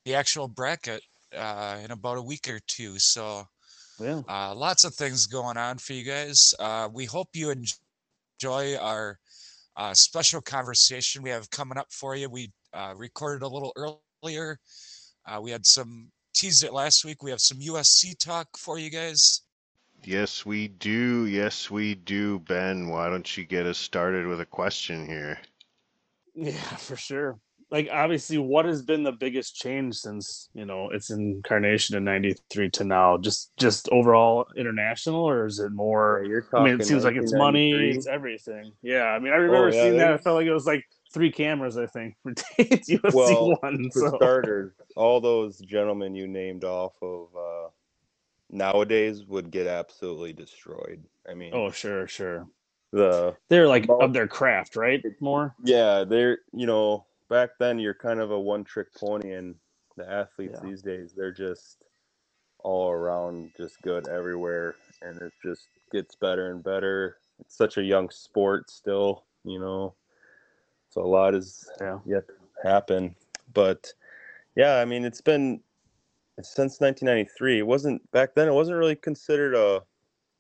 [0.05, 1.03] the actual bracket
[1.37, 2.99] uh, in about a week or two.
[2.99, 3.47] So
[4.01, 4.23] yeah.
[4.29, 6.55] uh, lots of things going on for you guys.
[6.59, 9.19] Uh, we hope you enjoy our
[9.77, 12.29] uh, special conversation we have coming up for you.
[12.29, 13.73] We uh, recorded a little
[14.23, 14.59] earlier.
[15.27, 17.23] Uh, we had some teased it last week.
[17.23, 19.43] We have some UFC talk for you guys.
[20.05, 21.27] Yes, we do.
[21.27, 22.41] Yes, we do.
[22.41, 25.39] Ben, why don't you get us started with a question here?
[26.37, 27.39] Yeah, for sure.
[27.71, 32.71] Like obviously, what has been the biggest change since you know its incarnation in '93
[32.71, 33.19] to now?
[33.19, 36.25] Just just overall international, or is it more?
[36.27, 38.73] You're I mean, it seems like it's money, it's everything.
[38.83, 40.13] Yeah, I mean, I remember yeah, seeing that.
[40.13, 41.79] I felt like it was like three cameras.
[41.79, 43.91] I think for UFC Well, one.
[43.93, 47.71] For So starters, all those gentlemen you named off of uh,
[48.51, 51.05] nowadays would get absolutely destroyed.
[51.31, 52.49] I mean, oh, sure, sure.
[52.93, 55.03] the They're like Well- of their craft, right?
[55.21, 55.57] More.
[55.65, 59.57] yeah, they're you know back then you're kind of a one-trick pony, and
[59.97, 60.69] the athletes Yeah.
[60.71, 61.85] these days they're just
[62.65, 67.19] all around just good everywhere, and it just gets better and better.
[67.41, 69.95] It's such a young sport still, you know,
[70.95, 71.99] so a lot is Yeah.
[72.07, 73.17] yet to happen.
[73.53, 73.93] But
[74.55, 75.61] yeah, I mean, it's been
[76.41, 77.59] since 1993.
[77.59, 78.49] It wasn't back then.
[78.49, 79.83] It wasn't really considered a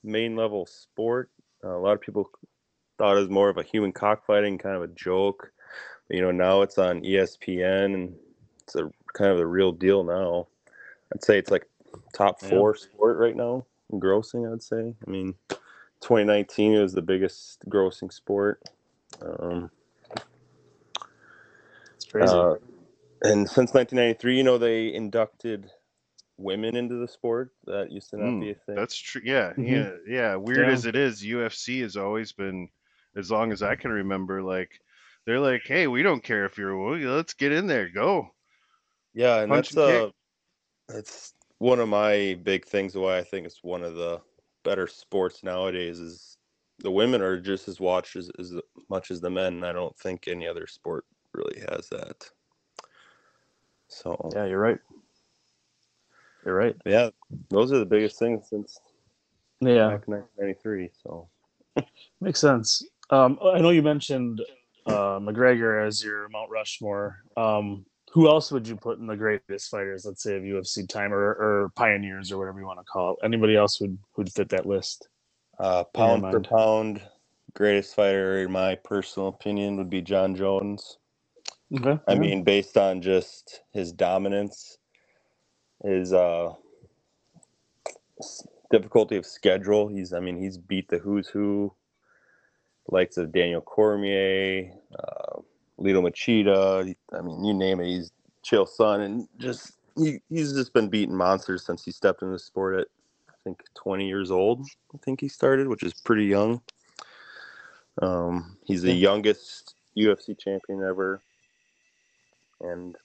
[0.05, 1.31] main level sport.
[1.65, 2.31] Uh, a lot of people
[2.99, 5.51] thought it was more of a human cockfighting, kind of a joke.
[6.07, 8.15] But, you know, now it's on ESPN, and
[8.63, 10.47] it's a kind of the real deal now.
[11.13, 11.67] I'd say it's like
[12.13, 12.51] top Yeah.
[12.51, 14.53] four sport right now grossing.
[14.53, 14.95] I'd say.
[15.07, 15.35] I mean,
[16.01, 18.63] 2019 was the biggest grossing sport.
[19.23, 19.71] Um,
[22.15, 22.33] crazy.
[22.33, 22.55] uh,
[23.23, 25.71] and since 1993, you know, they inducted
[26.37, 27.51] women into the sport.
[27.67, 28.77] That used to not Mm, be a thing.
[28.77, 29.23] That's true.
[29.25, 29.67] Yeah, Mhm.
[29.67, 30.37] yeah, yeah.
[30.37, 30.75] Weird Yeah.
[30.75, 32.69] as it is, UFC has always been,
[33.17, 34.81] as long as I can remember, like
[35.27, 37.17] they're like, hey, we don't care if you're a woman.
[37.17, 38.29] Let's get in there, go.
[39.15, 40.11] yeah, and punch that's and uh,
[40.89, 42.95] that's one of my big things.
[42.95, 44.21] Why I think it's one of the
[44.65, 46.37] better sports nowadays is
[46.81, 48.53] the women are just as watched as, as
[48.91, 49.55] much as the men.
[49.55, 52.29] and I don't think any other sport really has that.
[53.89, 54.79] So yeah, you're right.
[56.45, 56.77] You're right.
[56.85, 57.11] yeah,
[57.49, 58.79] those are the biggest things since
[59.61, 59.89] Yeah.
[59.89, 60.91] back 1993.
[61.03, 61.29] So
[62.21, 62.87] Makes sense.
[63.11, 64.41] Um, I know you mentioned
[64.87, 67.17] uh, McGregor as your Mount Rushmore.
[67.37, 71.13] Um, who else would you put in the greatest fighters, let's say, of UFC time
[71.13, 73.25] or, or pioneers or whatever you want to call it?
[73.25, 75.09] Anybody else would would fit that list?
[75.59, 77.03] Uh, pound for pound,
[77.55, 80.99] greatest fighter in my personal opinion would be Jon Jones.
[81.75, 81.99] Okay.
[82.07, 84.79] I mean, based on just his dominance,
[85.83, 86.53] his uh,
[88.71, 89.89] difficulty of schedule.
[89.89, 91.73] He's, I mean, he's beat the who's who,
[92.89, 95.41] likes of Daniel Cormier, uh,
[95.79, 96.95] Lyoto Machida.
[97.13, 97.87] I mean, you name it.
[97.87, 98.13] He's
[98.45, 102.39] Chael Son, and just he, he's just been beating monsters since he stepped into the
[102.39, 102.87] sport at
[103.29, 104.67] I think 20 years old.
[104.95, 106.61] I think he started, which is pretty young.
[108.03, 111.23] Um, he's the youngest UFC champion ever,
[112.61, 112.97] and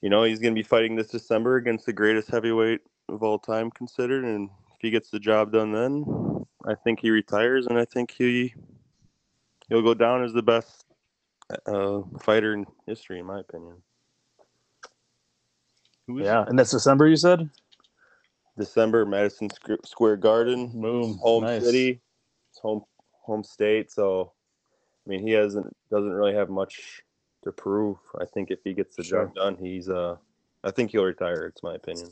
[0.00, 3.38] you know he's going to be fighting this December against the greatest heavyweight of all
[3.38, 4.24] time considered.
[4.24, 8.10] And if he gets the job done, then I think he retires, and I think
[8.10, 8.54] he
[9.68, 10.84] he'll go down as the best
[11.66, 13.76] uh, fighter in history, in my opinion.
[16.08, 17.06] Yeah, and that's December.
[17.08, 17.50] You said.
[18.58, 19.48] December, Madison
[19.84, 21.18] Square Garden, Boom.
[21.22, 21.64] home Nice.
[21.64, 22.00] city,
[22.50, 22.84] it's home
[23.22, 23.90] home state.
[23.90, 24.32] So,
[25.06, 27.02] I mean, he hasn't doesn't really have much
[27.42, 27.98] to prove.
[28.20, 29.24] I think if he gets the Sure.
[29.26, 30.16] job done, he's uh,
[30.64, 31.46] I think he'll retire.
[31.46, 32.10] It's my opinion.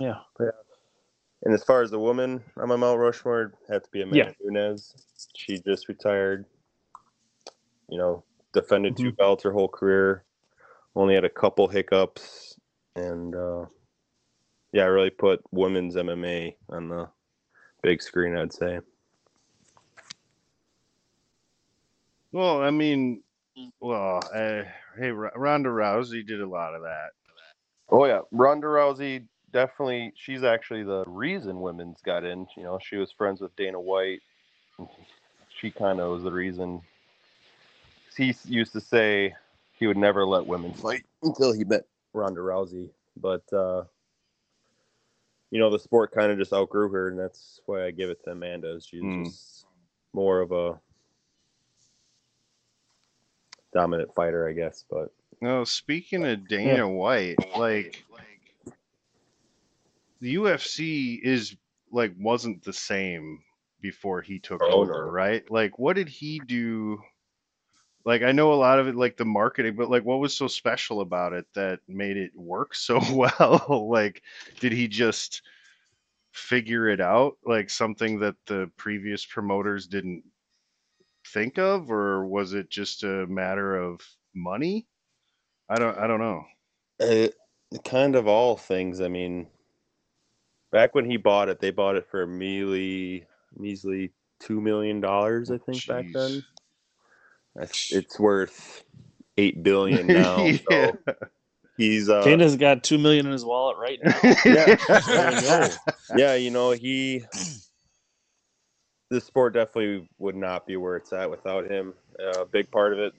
[0.00, 0.18] Yeah.
[0.40, 0.50] Yeah.
[1.44, 4.50] And as far as the woman on my Mount Rushmore, it'd to be Amanda Yeah.
[4.50, 4.94] Nunes.
[5.36, 6.44] She just retired.
[7.88, 9.04] You know, defended Mm-hmm.
[9.04, 10.24] two belts her whole career.
[10.94, 12.56] Only had a couple hiccups,
[12.96, 13.64] and uh,
[14.72, 17.08] yeah, I really put women's MMA on the
[17.82, 18.36] big screen.
[18.36, 18.80] I'd say.
[22.32, 23.22] Well, I mean,
[23.80, 24.62] well, uh,
[24.98, 27.10] hey, R- Ronda Rousey did a lot of that.
[27.90, 30.12] Oh yeah, Ronda Rousey definitely.
[30.16, 32.46] She's actually the reason women's got in.
[32.56, 34.20] You know, she was friends with Dana White.
[35.60, 36.80] She kind of was the reason.
[38.16, 39.34] He used to say
[39.78, 41.84] he would never let women fight until he met
[42.14, 43.84] Ronda Rousey, but uh,
[45.50, 48.24] you know the sport kind of just outgrew her, and that's why I give it
[48.24, 48.80] to Amanda.
[48.80, 49.24] She's Hmm.
[49.24, 49.66] just
[50.14, 50.80] more of a
[53.72, 54.84] dominant fighter, I guess.
[54.90, 58.04] But No, speaking of Dana White, like
[60.20, 61.56] the UFC is
[61.90, 63.40] like wasn't the same
[63.80, 65.10] before he took Oh, over, no.
[65.10, 65.48] right?
[65.50, 67.02] Like what did he do?
[68.04, 70.46] Like I know a lot of it like the marketing, but like what was so
[70.48, 73.88] special about it that made it work so well?
[73.90, 74.22] like
[74.60, 75.42] did he just
[76.32, 80.24] figure it out like something that the previous promoters didn't
[81.32, 84.00] think of or was it just a matter of
[84.34, 84.86] money?
[85.68, 86.44] I don't I don't know.
[86.98, 87.34] It,
[87.84, 89.00] kind of all things.
[89.00, 89.46] I mean,
[90.70, 93.24] back when he bought it, they bought it for a measly,
[93.56, 95.50] measly two million dollars.
[95.50, 96.44] I think back then.
[97.54, 98.84] That's- It's worth
[99.38, 100.44] eight billion now.
[100.70, 100.92] yeah.
[101.08, 101.14] So
[101.76, 104.18] he's uh, Dana's got two million in his wallet right now.
[104.44, 104.76] Yeah.
[104.76, 105.68] There you go.
[106.16, 107.24] yeah, you know, he
[109.12, 111.92] the sport definitely would not be where it's at without him.
[112.18, 113.12] Uh, a big part of it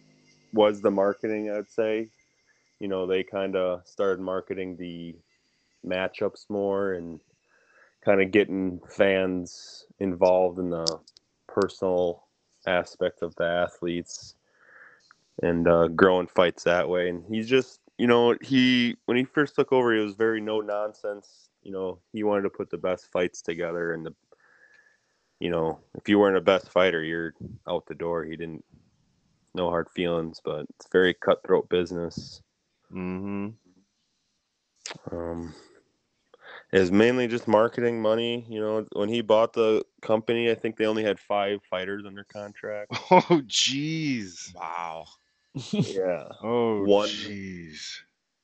[0.52, 2.10] was the marketing, I'd say.
[2.80, 5.16] You know, they kind of started marketing the
[5.86, 7.20] matchups more and
[8.04, 11.00] kind of getting fans involved in the
[11.48, 12.24] personal
[12.66, 14.34] aspect of the athletes
[15.44, 17.10] and uh, growing fights that way.
[17.10, 20.60] And he's just, you know, he when he first took over, he was very no
[20.60, 21.50] nonsense.
[21.62, 24.14] You know, he wanted to put the best fights together, and the,
[25.44, 27.34] you know, if you weren't a best fighter, you're
[27.68, 28.24] out the door.
[28.24, 28.64] He didn't,
[29.54, 32.42] no hard feelings, but it's very cutthroat business.
[32.94, 33.50] Mm-hmm.
[35.12, 35.54] Um,
[36.72, 38.46] it was mainly just marketing money.
[38.48, 42.24] You know, when he bought the company, I think they only had five fighters under
[42.24, 42.94] contract.
[43.12, 44.56] Oh jeez.
[44.56, 45.08] Wow.
[45.72, 46.30] yeah.
[46.42, 47.98] Oh One- jeez.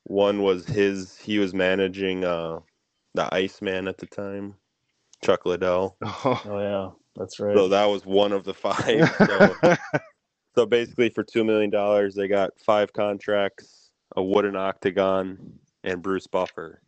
[0.04, 1.18] One was his.
[1.18, 2.60] He was managing uh,
[3.14, 4.56] the Iceman at the time,
[5.24, 5.98] Chuck Liddell.
[6.04, 6.42] Oh.
[6.46, 7.56] Oh yeah, that's right.
[7.56, 9.10] So that was one of the five.
[9.28, 9.76] So,
[10.56, 16.28] so basically, for two million dollars, they got five contracts, a wooden octagon, and Bruce
[16.28, 16.82] Buffer.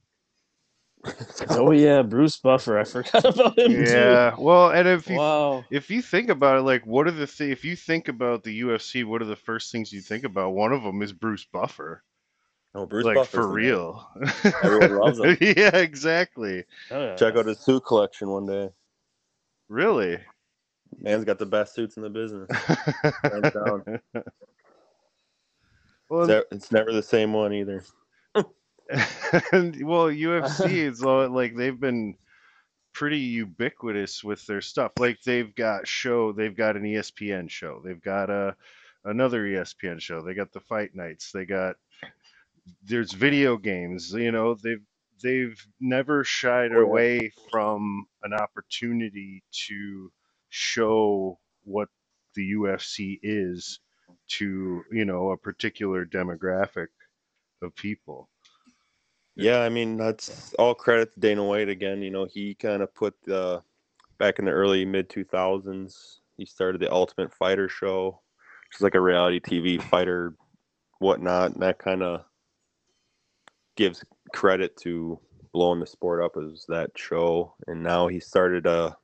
[1.50, 2.78] oh yeah, Bruce Buffer.
[2.78, 4.36] I forgot about him yeah.
[4.38, 5.64] Well, and if you Wow.
[5.72, 8.62] if you think about it, like, what are the th- if you think about the
[8.62, 10.52] UFC, what are the first things you think about?
[10.54, 12.04] One of them is Bruce Buffer,
[12.74, 14.08] Oh, Bruce like Buffer's for real.
[14.64, 15.38] Everyone loves him.
[15.42, 16.64] yeah, exactly.
[16.90, 17.16] Oh, yeah.
[17.16, 18.70] Check out his suit collection one day.
[19.68, 20.20] Really.
[21.00, 22.50] Man's got the best suits in the business.
[26.10, 27.86] Well, It's It's never the same one either.
[28.36, 28.46] and,
[29.88, 32.16] well, UFC is all, like they've been
[32.94, 34.92] pretty ubiquitous with their stuff.
[35.00, 38.58] Like they've got show, they've got an ESPN show, they've got a
[39.06, 41.78] another E ESPN show, they got the fight nights, they got
[42.84, 44.12] there's video games.
[44.14, 44.84] You know, they've
[45.24, 50.12] they've never shied Oh, away from an opportunity to
[50.50, 51.90] show what
[52.36, 53.80] the UFC is
[54.30, 56.88] to you know a particular demographic
[57.62, 58.30] of people.
[59.36, 62.02] Yeah, I mean that's all credit to Dana White again.
[62.02, 63.64] You know, he kind of put the
[64.20, 66.22] back in the early mid two thousands.
[66.38, 68.22] He started the Ultimate Fighter show,
[68.70, 70.36] which is like a reality TV fighter,
[71.00, 72.26] whatnot, and that kind of
[73.76, 74.04] gives
[74.34, 75.20] credit to
[75.54, 77.54] blowing the sport up as that show.
[77.68, 78.98] And now he started a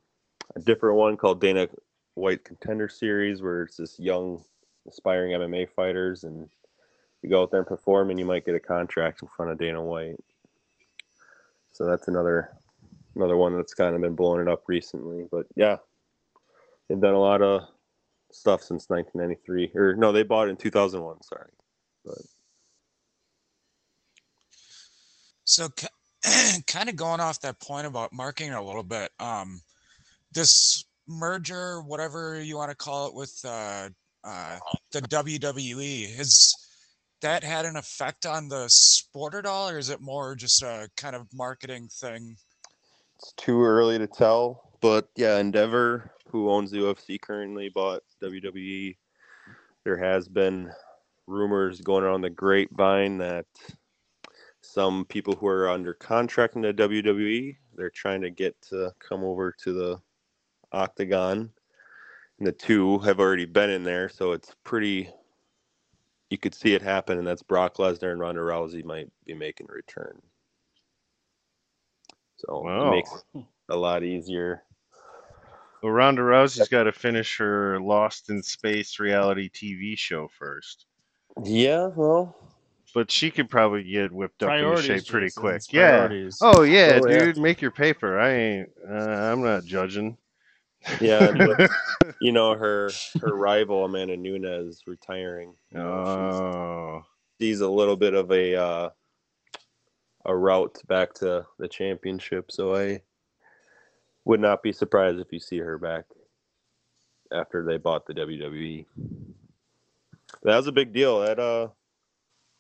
[0.56, 1.68] a different one called Dana
[2.16, 4.44] White Contender Series, where it's this young
[4.88, 6.50] aspiring MMA fighters and
[7.22, 9.58] you go out there and perform and you might get a contract in front of
[9.58, 10.24] Dana White.
[11.72, 12.50] So that's another
[13.16, 15.26] another one that's kind of been blowing it up recently.
[15.30, 15.78] But yeah,
[16.88, 17.68] they've done a lot of
[18.32, 19.80] stuff since 1993.
[19.80, 21.22] Or no, they bought it in 2001.
[21.24, 21.50] Sorry,
[22.06, 22.18] but
[25.48, 25.70] So,
[26.68, 29.62] kind of going off that point about marketing a little bit, um,
[30.34, 33.90] this merger, whatever you want to call it, with uh,
[34.24, 34.60] uh,
[34.92, 36.54] the WWE, has
[37.22, 40.90] that had an effect on the sport at all, or is it more just a
[40.98, 42.36] kind of marketing thing?
[43.18, 44.72] it's too early to tell.
[44.82, 48.98] But yeah, Endeavor, who owns the UFC currently, bought WWE.
[49.84, 50.72] There has been
[51.26, 53.46] rumors going around the grapevine that
[54.68, 59.24] some people who are under contract in the WWE, they're trying to get to come
[59.24, 60.02] over to the
[60.72, 61.52] Octagon.
[62.40, 65.10] And the two have already been in there, so it's pretty.
[66.30, 69.68] You could see it happen, and that's Brock Lesnar and Ronda Rousey might be making
[69.70, 70.22] a return.
[72.38, 72.82] So Wow.
[72.82, 74.64] it makes it a lot easier.
[75.82, 80.86] Well, Ronda Rousey's got to finish her Lost in Space reality TV show first,
[81.44, 82.36] Yeah, well,
[82.98, 85.62] but she could probably get whipped up into shape pretty Jason, quick.
[85.72, 86.10] Yeah.
[86.42, 87.20] Oh yeah, Oh, yeah.
[87.26, 88.20] dude, make your paper.
[88.20, 88.70] I ain't.
[88.90, 90.18] Uh, I'm not judging.
[91.00, 91.72] yeah, and with,
[92.20, 92.90] you know her
[93.22, 95.54] her rival Amanda Nunes retiring.
[95.72, 97.04] you know,
[97.40, 98.90] she's- Oh, a little bit of a uh,
[100.26, 102.52] a route back to the championship.
[102.52, 103.04] So I
[104.26, 106.06] would not be surprised if you see her back
[107.32, 108.88] after they bought the WWE.
[110.42, 111.20] That was a big deal.
[111.20, 111.68] That uh,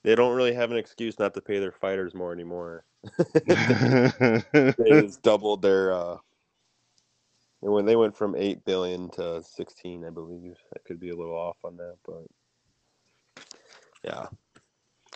[0.07, 2.85] they don't really have an excuse not to pay their fighters more anymore.
[3.45, 5.91] They just doubled their.
[5.91, 6.17] Uh,
[7.61, 11.15] and when they went from eight billion to sixteen, I believe I could be a
[11.15, 13.43] little off on that, but
[14.01, 14.27] yeah,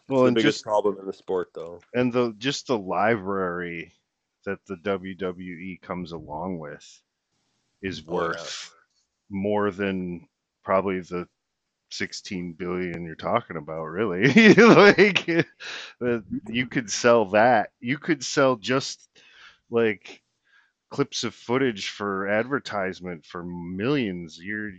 [0.10, 1.80] Well, the and biggest just problem in the sport, though.
[1.94, 3.94] and the just the library
[4.46, 7.02] that the WWE comes along with
[7.82, 8.18] is Oh, yeah.
[8.18, 8.76] worth
[9.30, 10.28] more than
[10.66, 11.30] probably the
[11.94, 15.30] 16 billion you're talking about really like
[16.02, 19.10] uh, you could sell that you could sell just
[19.70, 20.22] like
[20.90, 24.72] clips of footage for advertisement for millions year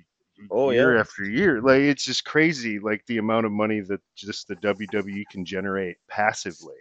[0.51, 0.99] Oh, year yeah.
[0.99, 5.27] after year like it's just crazy like the amount of money that just the WWE
[5.27, 6.77] can generate passively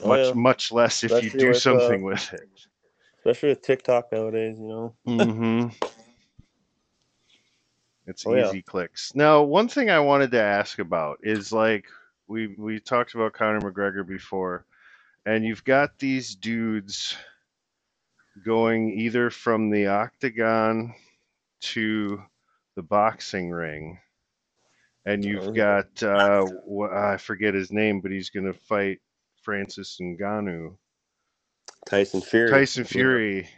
[0.00, 0.34] Oh, much yeah.
[0.34, 2.42] much less if you do with, uh, something with it
[3.18, 4.94] Especially with TikTok nowadays, you know.
[5.06, 5.68] hmm
[8.10, 8.48] It's Oh, yeah.
[8.48, 9.14] easy clicks.
[9.14, 11.86] Now, one thing I wanted to ask about is like
[12.28, 14.64] we we talked about Conor McGregor before,
[15.24, 17.16] and you've got these dudes
[18.44, 20.94] going either from the octagon
[21.60, 22.22] to
[22.76, 23.98] the boxing ring,
[25.04, 25.82] and Oh, you've yeah.
[25.92, 26.46] got uh,
[26.92, 29.00] I forget his name, but he's going to fight
[29.42, 30.76] Francis Ngannou,
[31.86, 32.50] Tyson Fury.
[32.50, 33.48] Tyson Fury.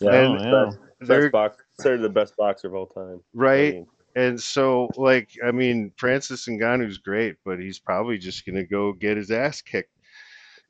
[0.00, 0.14] Yeah.
[0.14, 0.64] And- oh, yeah.
[0.66, 3.20] Best, They're best box, considered the best boxer of all time.
[3.34, 3.68] right.
[3.74, 3.86] I mean,
[4.16, 8.92] And so, like, I mean, Francis Ngannou's great, but he's probably just going to go
[8.94, 9.92] get his ass kicked.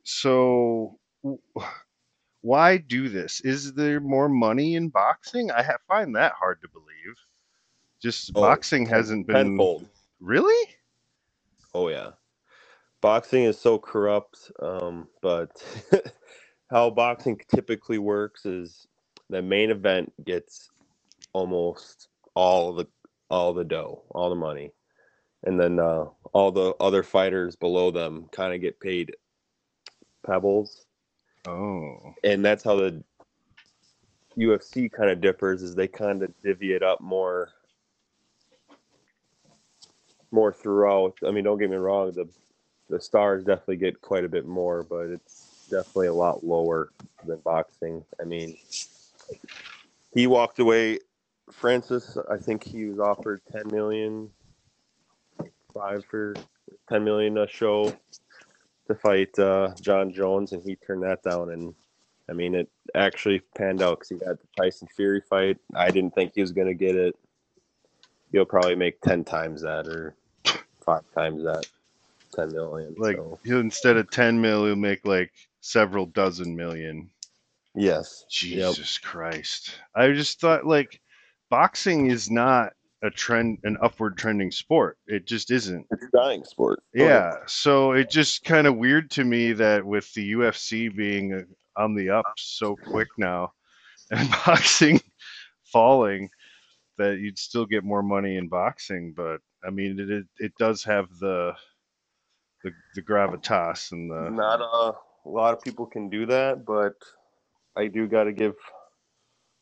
[0.03, 0.99] So,
[2.41, 3.41] why do this?
[3.41, 5.49] Is there more money in boxing?
[5.51, 7.15] I ha- find that hard to believe.
[8.01, 9.87] Just Oh, boxing hasn't been tenfold.
[10.19, 10.69] really.
[11.73, 12.11] Oh yeah,
[13.01, 14.51] boxing is so corrupt.
[14.61, 15.51] Um, but
[16.71, 18.87] how boxing typically works is
[19.29, 20.69] the main event gets
[21.33, 22.87] almost all the
[23.29, 24.71] all the dough, all the money,
[25.43, 29.15] and then uh, all the other fighters below them kind of get paid
[30.25, 30.85] pebbles,
[31.47, 33.01] Oh, and that's how the
[34.37, 35.63] UFC kind of differs.
[35.63, 37.49] Is they kind of divvy it up more.
[40.31, 41.17] More throughout.
[41.25, 42.11] I mean, don't get me wrong.
[42.11, 42.27] The
[42.89, 46.91] the stars definitely get quite a bit more, but it's definitely a lot lower
[47.25, 48.03] than boxing.
[48.21, 48.57] I mean,
[50.13, 50.99] he walked away.
[51.51, 54.29] Francis, I think he was offered ten million,
[55.73, 56.35] five for
[56.89, 57.95] ten million a show
[58.87, 61.51] to fight uh, Jon Jones, and he turned that down.
[61.51, 61.73] And
[62.29, 65.57] I mean, it actually panned out because he got the Tyson Fury fight.
[65.75, 67.15] I didn't think he was going to get it.
[68.31, 70.15] He'll probably make ten times that or
[70.81, 71.65] five times that,
[72.33, 72.95] ten million.
[72.97, 73.39] like so.
[73.43, 77.09] he'll instead of ten mil, he'll make like several dozen million.
[77.77, 79.79] Yes, Jesus Christ!
[79.95, 80.99] I just thought like
[81.49, 82.73] boxing is not
[83.03, 84.97] a trend, an upward trending sport.
[85.07, 85.85] It just isn't.
[85.91, 86.79] it's a dying sport.
[86.79, 91.33] Oh, Yeah, so it just kind of weird to me that with the UFC being
[91.33, 93.53] uh, on the up so quick now
[94.11, 94.99] and boxing
[95.71, 96.29] falling,
[96.97, 99.13] that you'd still get more money in boxing.
[99.15, 101.53] But I mean, it it, it does have the
[102.63, 106.93] the the gravitas and the Not a lot of people can do that, but
[107.77, 108.55] I do got to give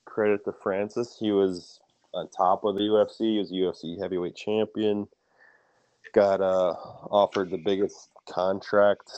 [0.05, 1.17] credit to Francis.
[1.19, 1.79] He was
[2.13, 3.19] on top of the UFC.
[3.19, 5.07] He was UFC heavyweight champion.
[6.13, 6.75] Got uh,
[7.11, 9.11] offered the biggest contract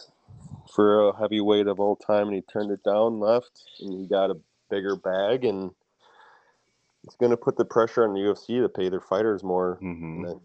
[0.73, 4.31] for a heavyweight of all time, and he turned it down, left, and he got
[4.31, 4.37] a
[4.69, 5.71] bigger bag, and
[7.03, 9.77] it's going to put the pressure on the UFC to pay their fighters more.
[9.81, 10.27] Mhm.
[10.27, 10.41] And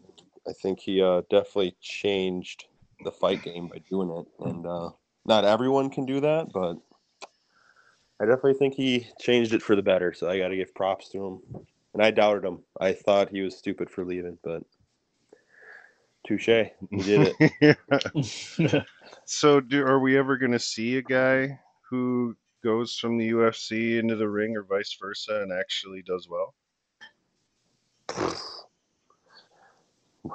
[0.46, 2.66] I, I think he uh, definitely changed
[3.02, 4.26] the fight game by doing it.
[4.46, 4.90] And uh,
[5.24, 6.76] not everyone can do that, but
[8.22, 10.12] I definitely think he changed it for the better.
[10.12, 11.40] So I got to give props to him.
[11.92, 12.60] And I doubted him.
[12.80, 14.62] I thought he was stupid for leaving, but
[16.26, 16.46] touche.
[16.46, 17.76] He did it.
[19.24, 21.58] So, do are we ever going to see a guy
[21.88, 26.54] who goes from the UFC into the ring or vice versa and actually does well?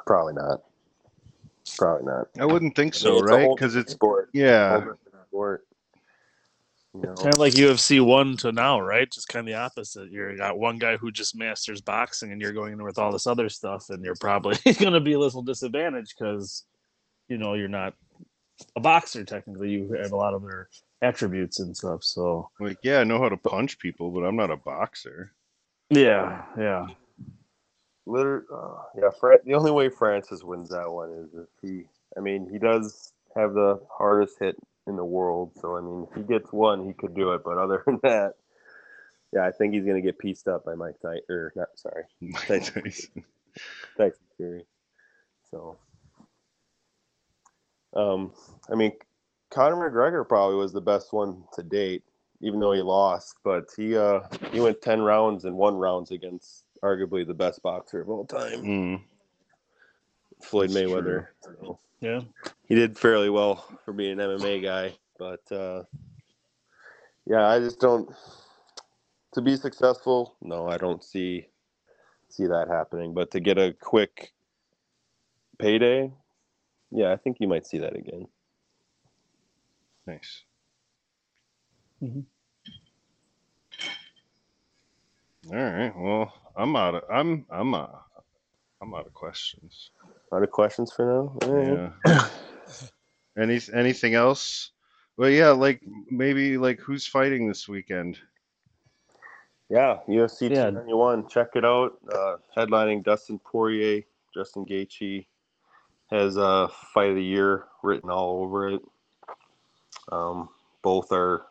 [0.06, 0.62] Probably not.
[1.78, 2.28] Probably not.
[2.40, 3.50] I wouldn't think I so, mean, it's right?
[3.56, 4.30] Because it's sport.
[4.34, 4.94] yeah, Whole
[5.28, 5.68] sport.
[7.02, 7.16] You know?
[7.16, 9.10] kind of like UFC one to now, right?
[9.12, 10.12] Just kind of the opposite.
[10.12, 13.28] You got one guy who just masters boxing, and you're going in with all this
[13.28, 16.66] other stuff, and you're probably going to be a little disadvantaged because
[17.28, 17.94] you know you're not
[18.76, 19.72] a boxer technically.
[19.72, 20.70] You have a lot of their
[21.02, 22.04] attributes and stuff.
[22.04, 25.34] So like yeah, I know how to punch people, but I'm not a boxer.
[25.90, 26.88] yeah, yeah,
[28.06, 31.84] Liter- uh, yeah, Fran- the only way Francis wins that one is if he.
[32.18, 34.58] I mean, he does have the hardest hit
[34.88, 37.42] in the world, so I mean, if he gets one, he could do it.
[37.44, 38.34] But other than that,
[39.34, 41.22] yeah, I think he's gonna get pieced up by Mike Tyson.
[41.30, 42.04] Or not, sorry,
[42.48, 42.84] Tyson.
[42.84, 43.24] Tyson.
[43.98, 44.66] Tyson Fury.
[45.52, 45.78] So,
[47.96, 48.34] um,
[48.72, 48.92] I mean,
[49.50, 52.04] Conor McGregor probably was the best one to date,
[52.42, 53.36] even though he lost.
[53.44, 54.22] But he uh
[54.52, 58.64] he went ten rounds and one rounds against arguably the best boxer of all time.
[58.64, 59.02] Mm.
[60.42, 61.28] Floyd That's Mayweather.
[61.42, 62.22] So Yeah.
[62.68, 65.84] he did fairly well for being an MMA guy, but uh,
[67.26, 68.10] yeah, I just don't.
[69.34, 71.48] To be successful, no, I don't see
[72.30, 73.14] see that happening.
[73.14, 74.34] But to get a quick
[75.60, 76.14] payday,
[76.92, 78.28] yeah, I think you might see that again.
[80.08, 80.44] Nice.
[82.04, 82.22] Mm-hmm.
[85.52, 85.94] All right.
[85.98, 87.88] Well, I'm out of I'm I'm uh
[88.82, 89.92] I'm out of questions.
[90.34, 91.48] Out of questions for now.
[91.48, 91.92] All right.
[92.06, 92.28] Yeah.
[93.38, 94.72] Any anything else?
[95.16, 98.18] Well, yeah, like maybe like who's fighting this weekend?
[99.70, 100.70] Yeah, UFC Yeah.
[100.70, 101.28] 291.
[101.28, 101.98] Check it out.
[102.12, 104.04] Uh, headlining Dustin Poirier,
[104.34, 105.26] Justin Gaethje
[106.10, 108.82] has a fight of the year written all over it.
[110.12, 110.50] Um,
[110.82, 111.48] both are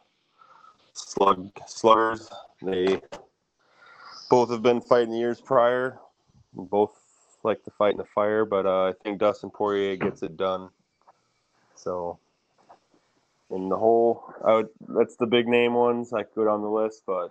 [0.94, 2.30] slug sluggers.
[2.62, 3.00] They
[4.30, 5.98] both have been fighting years prior.
[6.54, 6.98] Both
[7.46, 10.68] like to fight in the fire, but uh, I think Dustin Poirier gets it done.
[11.74, 12.18] So,
[13.50, 16.12] in the whole, I would, that's the big name ones.
[16.12, 17.30] I could on the list, but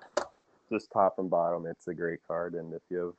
[0.72, 3.16] just top and bottom, it's a great card, and if you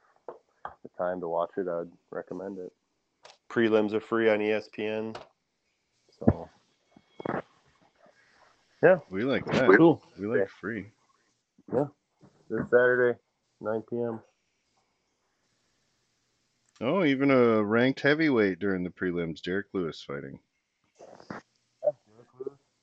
[0.64, 2.72] have the time to watch it, I'd recommend it.
[3.48, 5.16] Prelims are free on ESPN,
[6.18, 6.48] so
[8.82, 8.98] yeah.
[9.10, 9.70] We like that.
[9.76, 10.02] Cool.
[10.18, 10.86] We like free.
[11.72, 11.86] Yeah.
[12.48, 13.18] This Saturday,
[13.60, 14.20] 9 p.m.
[16.80, 19.40] Oh, even a ranked heavyweight during the prelims.
[19.40, 20.38] Derrick Lewis fighting.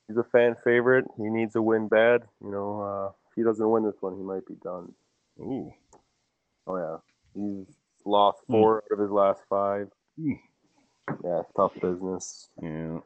[0.08, 1.06] He's a fan favorite.
[1.16, 2.22] He needs a win bad.
[2.42, 4.92] You know, uh, if he doesn't win this one, he might be done.
[5.40, 5.72] Ooh.
[6.66, 6.96] Oh yeah,
[7.34, 7.66] he's
[8.04, 9.88] lost four out of his last five.
[10.20, 10.32] Hmm.
[11.22, 12.48] Yeah, tough business.
[12.62, 12.98] Yeah.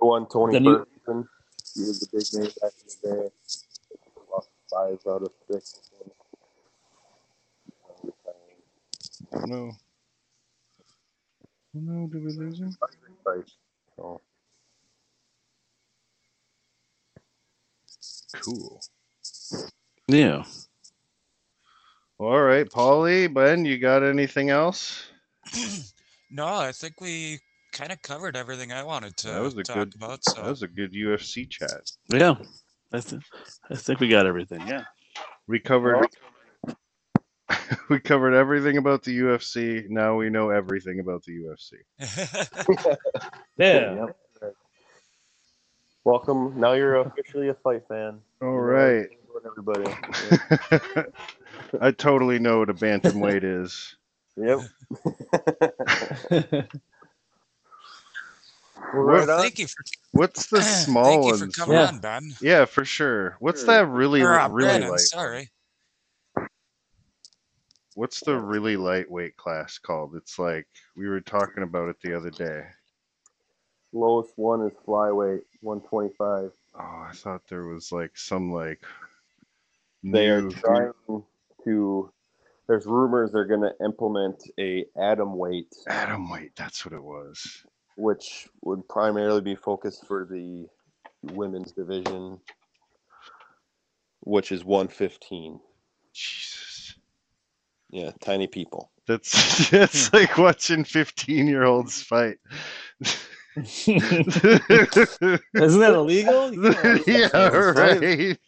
[0.00, 1.28] One Tony Then you- Ferguson.
[1.74, 3.30] He was the big name back in the day.
[4.30, 5.80] Lost five out of six.
[9.46, 9.72] No.
[11.76, 12.76] Oh no, did we lose him?
[13.24, 13.50] Fight.
[13.96, 14.20] So
[18.42, 18.80] Cool.
[20.08, 20.44] Yeah.
[22.18, 25.04] All right, Paulie, Ben, you got anything else?
[26.30, 27.38] no, I think we
[27.72, 30.20] kind of covered everything I wanted to That was a talk good- about.
[30.36, 31.90] That was a good UFC chat.
[32.12, 32.34] Yeah.
[32.92, 33.22] I, th-
[33.70, 34.60] I think we got everything.
[34.68, 34.84] Yeah.
[35.48, 36.06] We covered
[37.88, 39.88] we covered everything about the UFC.
[39.88, 41.74] Now we know everything about the UFC.
[43.56, 43.94] Yeah.
[43.94, 44.16] Yep.
[46.04, 46.58] Welcome.
[46.58, 48.20] Now you're officially a fight fan.
[48.42, 49.06] All right.
[49.46, 49.84] Everybody.
[51.80, 53.96] I totally know what a bantamweight is.
[54.36, 54.60] Yep.
[58.92, 59.40] Right on.
[59.40, 61.12] thank you for What's the small one?
[61.12, 61.40] you ones?
[61.56, 62.20] for coming Yeah.
[62.40, 63.36] Yeah, for sure.
[63.40, 65.00] What's that really Or, uh, really Brandon, light?
[65.00, 65.50] sorry.
[67.94, 70.16] What's the really lightweight class called?
[70.16, 70.66] It's like
[70.96, 72.62] we were talking about it the other day.
[73.92, 76.50] Lowest one is flyweight, 125.
[76.74, 78.84] Oh, I thought there was like some like
[80.02, 80.92] They are trying
[81.64, 82.10] to.
[82.66, 86.56] There's rumors they're going to implement a atom weight, atom weight.
[86.56, 87.64] That's what it was.
[87.96, 90.66] which would primarily be focused for the
[91.22, 92.40] women's division,
[94.20, 95.60] which is 115.
[96.12, 96.73] Jesus,
[97.94, 98.90] Yeah, tiny people.
[99.06, 102.38] that's that's like watching fifteen year olds fight.
[103.56, 104.00] Isn't
[105.54, 106.52] that illegal?
[106.52, 108.00] You yeah, right?
[108.00, 108.38] right.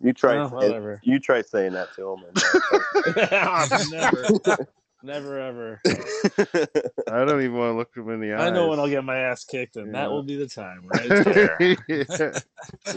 [0.00, 0.38] You try.
[0.38, 1.00] Oh, saying, whatever.
[1.04, 2.24] you try saying that to them.
[3.32, 4.66] Oh, never.
[5.02, 5.80] Never ever.
[5.86, 8.40] I don't even want to look them in the eyes.
[8.40, 9.92] I know when I'll get my ass kicked, and Yeah.
[10.00, 12.32] that will be the time right there.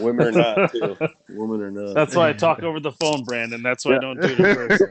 [0.00, 0.96] Women or not, too.
[1.28, 1.94] Women or not.
[1.94, 3.62] That's why I talk over the phone, Brandon.
[3.62, 4.88] That's why I don't do it in person.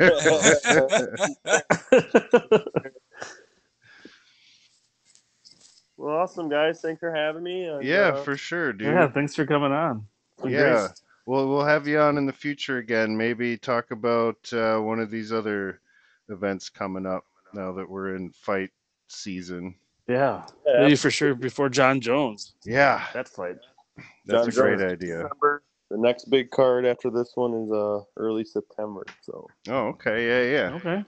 [5.97, 6.82] well, awesome, guys.
[6.82, 7.66] Thanks for having me.
[7.66, 8.88] and, yeah, uh, for sure, dude.
[8.88, 10.05] yeah, thanks for coming on.
[10.43, 10.74] It's yeah.
[10.88, 10.91] great.
[11.26, 13.16] Well, we'll have you on in the future again.
[13.18, 15.80] Maybe talk about uh, one of these other
[16.30, 17.23] events coming up
[17.53, 18.69] now that we're in fight
[19.07, 19.75] season.
[20.07, 22.53] Yeah, yeah, maybe for sure before Jon Jones.
[22.65, 23.57] Yeah, That fight.
[24.25, 25.23] that's Jon a great Jones, idea.
[25.23, 25.63] December.
[25.91, 29.03] The next big card after this one is uh early September.
[29.21, 30.27] So Oh, okay.
[30.27, 30.75] Yeah, yeah.
[30.75, 31.03] Okay.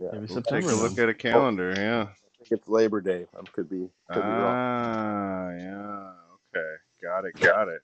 [0.00, 0.70] yeah, Maybe I Take September.
[0.70, 1.72] a look at a calendar.
[1.76, 2.02] Yeah.
[2.02, 3.26] I think it's Labor Day.
[3.36, 6.12] I could be could be wrong, Ah, yeah.
[6.56, 6.72] Okay.
[7.02, 7.34] Got it.
[7.40, 7.82] Got it.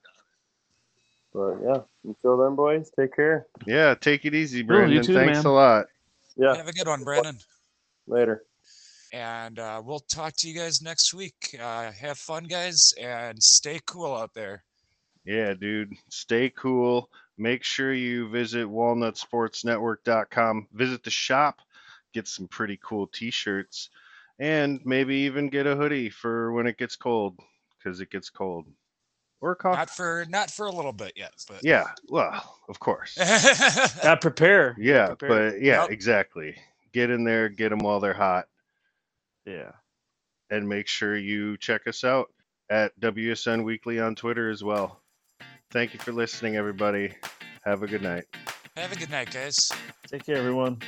[1.32, 1.80] but yeah.
[2.04, 3.46] Until then, boys, take care.
[3.66, 3.94] Yeah.
[3.94, 5.04] Take it easy, Cool, you Brandon.
[5.04, 5.46] too, Thanks man.
[5.46, 5.86] a lot.
[6.38, 7.38] Yeah, Have a good one, Brandon.
[8.06, 8.44] later.
[9.12, 11.56] And uh, we'll talk to you guys next week.
[11.60, 14.64] Uh, have fun, guys, and stay cool out there.
[15.24, 15.94] Yeah, dude.
[16.10, 17.10] Stay cool.
[17.38, 20.68] Make sure you visit walnutsportsnetwork.com.
[20.72, 21.60] Visit the shop.
[22.12, 23.90] Get some pretty cool t shirts.
[24.38, 27.38] and maybe even get a hoodie for when it gets cold
[27.76, 28.66] because it gets cold
[29.40, 29.78] or coffee.
[29.78, 33.16] Not for not for a little bit yet, but yeah, well, of course.
[34.02, 34.74] Yeah, prepare.
[34.78, 35.50] Yeah, Prepare.
[35.52, 35.90] but yeah, Yep.
[35.90, 36.56] exactly.
[36.92, 38.46] Get in there, get them while they're hot,
[39.44, 39.72] Yeah.
[40.50, 42.32] and make sure you check us out
[42.70, 45.00] at WSN Weekly on Twitter as well.
[45.70, 47.14] Thank you for listening, everybody.
[47.64, 48.24] Have a good night.
[48.76, 49.70] Have a good night, guys.
[50.06, 50.80] Take care, everyone.